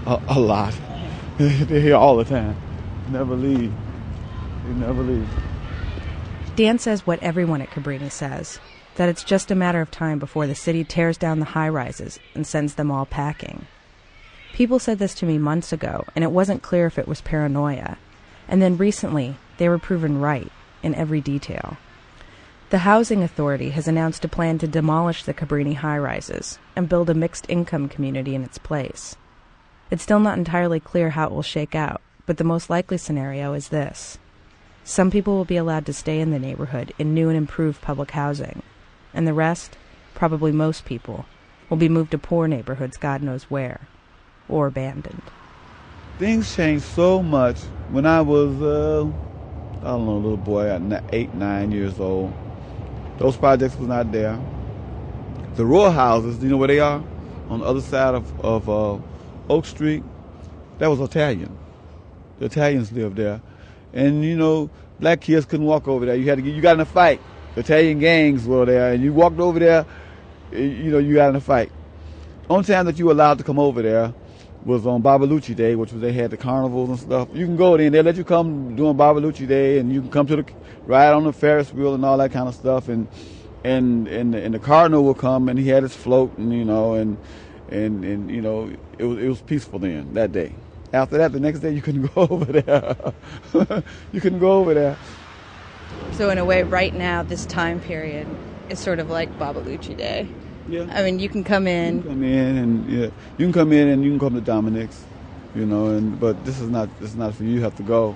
[0.05, 0.73] a, a lot.
[1.37, 2.55] they're here all the time.
[3.09, 3.73] Never leave.
[4.65, 5.27] They never leave.
[6.55, 8.59] Dan says what everyone at Cabrini says
[8.95, 12.19] that it's just a matter of time before the city tears down the high rises
[12.35, 13.65] and sends them all packing.
[14.53, 17.97] People said this to me months ago, and it wasn't clear if it was paranoia.
[18.47, 20.51] And then recently, they were proven right
[20.83, 21.77] in every detail.
[22.69, 27.09] The Housing Authority has announced a plan to demolish the Cabrini high rises and build
[27.09, 29.15] a mixed income community in its place.
[29.89, 33.53] It's still not entirely clear how it will shake out, but the most likely scenario
[33.53, 34.17] is this.
[34.83, 38.11] Some people will be allowed to stay in the neighborhood in new and improved public
[38.11, 38.63] housing,
[39.13, 39.77] and the rest,
[40.13, 41.25] probably most people,
[41.69, 43.81] will be moved to poor neighborhoods God knows where,
[44.51, 45.21] or abandoned.
[46.19, 47.57] Things changed so much
[47.89, 49.07] when I was, uh,
[49.81, 50.79] I don't know, a little boy,
[51.11, 52.31] eight, nine years old.
[53.17, 54.39] Those projects was not there.
[55.55, 57.03] The row houses, you know where they are?
[57.49, 58.97] On the other side of, of uh,
[59.49, 60.03] Oak Street,
[60.77, 61.57] that was Italian.
[62.39, 63.41] The Italians lived there.
[63.93, 66.15] And, you know, black kids couldn't walk over there.
[66.15, 67.21] You had to get, you got in a fight.
[67.55, 69.85] The Italian gangs were there, and you walked over there,
[70.53, 71.71] you know, you got in a fight.
[72.49, 74.13] Only time that you were allowed to come over there
[74.65, 77.29] was on Barbalucci Day, which was they had the carnivals and stuff.
[77.33, 80.11] You can go there and they let you come during Barbalucci Day, and you can
[80.11, 80.45] come to the
[80.85, 82.87] ride on the Ferris wheel and all that kind of stuff.
[82.87, 83.07] And
[83.63, 86.93] and and and the cardinal will come and he had his float, and you know,
[86.93, 87.17] and
[87.69, 90.53] and and you know, it was it was peaceful then that day.
[90.93, 92.95] After that, the next day you couldn't go over there.
[94.11, 94.97] you couldn't go over there.
[96.13, 98.27] So in a way, right now, this time period
[98.69, 100.27] is sort of like Babalucci Day.
[100.67, 100.87] Yeah.
[100.91, 101.97] I mean, you can come in.
[101.97, 104.41] You can come in and yeah, you can come in and you can come to
[104.41, 105.03] Dominick's,
[105.55, 105.87] you know.
[105.87, 107.51] And but this is not this is not for you.
[107.51, 108.15] You have to go.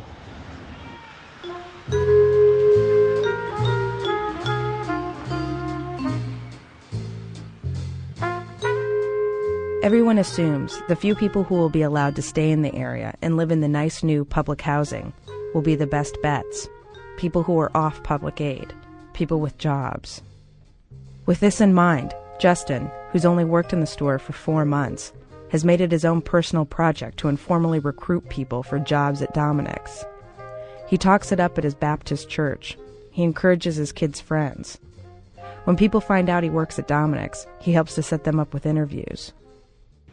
[9.85, 13.37] Everyone assumes the few people who will be allowed to stay in the area and
[13.37, 15.13] live in the nice new public housing
[15.53, 16.67] will be the best bets.
[17.17, 18.73] People who are off public aid,
[19.13, 20.23] people with jobs.
[21.27, 25.13] With this in mind, Justin, who's only worked in the store for four months,
[25.49, 30.03] has made it his own personal project to informally recruit people for jobs at Dominick's.
[30.87, 32.77] He talks it up at his Baptist church.
[33.11, 34.77] He encourages his kids' friends.
[35.63, 38.65] When people find out he works at Dominick's, he helps to set them up with
[38.65, 39.33] interviews.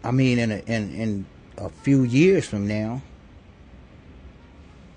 [0.04, 1.26] I mean, in a, in in
[1.58, 3.02] a few years from now,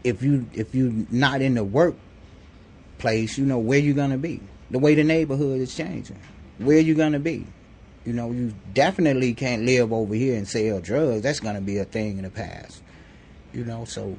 [0.04, 4.40] if you if you're not in the workplace, you know where you're gonna be.
[4.72, 6.20] The way the neighborhood is changing,
[6.58, 7.46] where you gonna be.
[8.06, 11.22] You know, you definitely can't live over here and sell drugs.
[11.22, 12.82] That's gonna be a thing in the past.
[13.54, 14.18] You know, so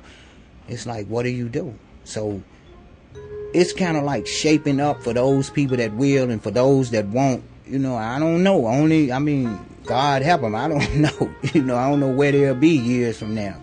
[0.68, 1.74] it's like, what do you do?
[2.04, 2.42] So
[3.54, 7.06] it's kind of like shaping up for those people that will and for those that
[7.06, 7.44] won't.
[7.66, 8.66] You know, I don't know.
[8.66, 10.54] Only, I mean, God help them.
[10.54, 11.34] I don't know.
[11.54, 13.60] You know, I don't know where they'll be years from now.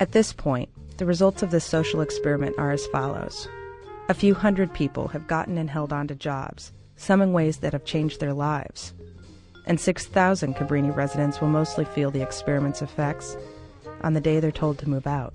[0.00, 3.48] At this point, the results of this social experiment are as follows.
[4.08, 7.72] A few hundred people have gotten and held on to jobs, some in ways that
[7.72, 8.92] have changed their lives.
[9.66, 13.36] And 6,000 Cabrini residents will mostly feel the experiment's effects
[14.02, 15.34] on the day they're told to move out.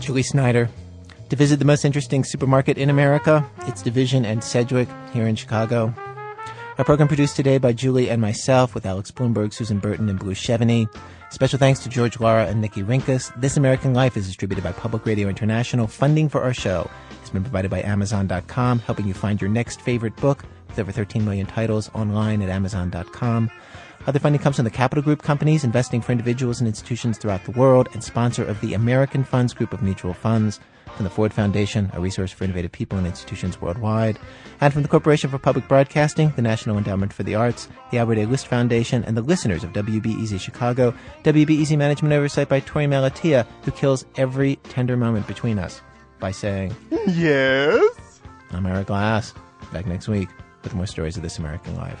[0.00, 0.68] Julie Snyder.
[1.28, 5.94] To visit the most interesting supermarket in America, it's Division and Sedgwick here in Chicago.
[6.76, 10.34] Our program produced today by Julie and myself with Alex Blumberg, Susan Burton, and Blue
[10.34, 10.92] Chevigny.
[11.32, 13.32] Special thanks to George Lara and Nikki Rinkus.
[13.40, 15.86] This American Life is distributed by Public Radio International.
[15.86, 20.14] Funding for our show has been provided by Amazon.com, helping you find your next favorite
[20.16, 23.50] book with over 13 million titles online at Amazon.com.
[24.06, 27.52] Other funding comes from the Capital Group companies investing for individuals and institutions throughout the
[27.52, 30.60] world and sponsor of the American Funds Group of Mutual Funds,
[30.96, 34.18] from the Ford Foundation, a resource for innovative people and institutions worldwide,
[34.60, 38.18] and from the Corporation for Public Broadcasting, the National Endowment for the Arts, the Albert
[38.18, 38.26] A.
[38.26, 43.70] List Foundation, and the listeners of WBEZ Chicago, WBEZ Management Oversight by Torey Malatia, who
[43.70, 45.80] kills every tender moment between us
[46.20, 46.74] by saying,
[47.08, 48.20] Yes?
[48.50, 49.34] I'm Ira Glass.
[49.72, 50.28] Back next week
[50.62, 52.00] with more stories of this American life.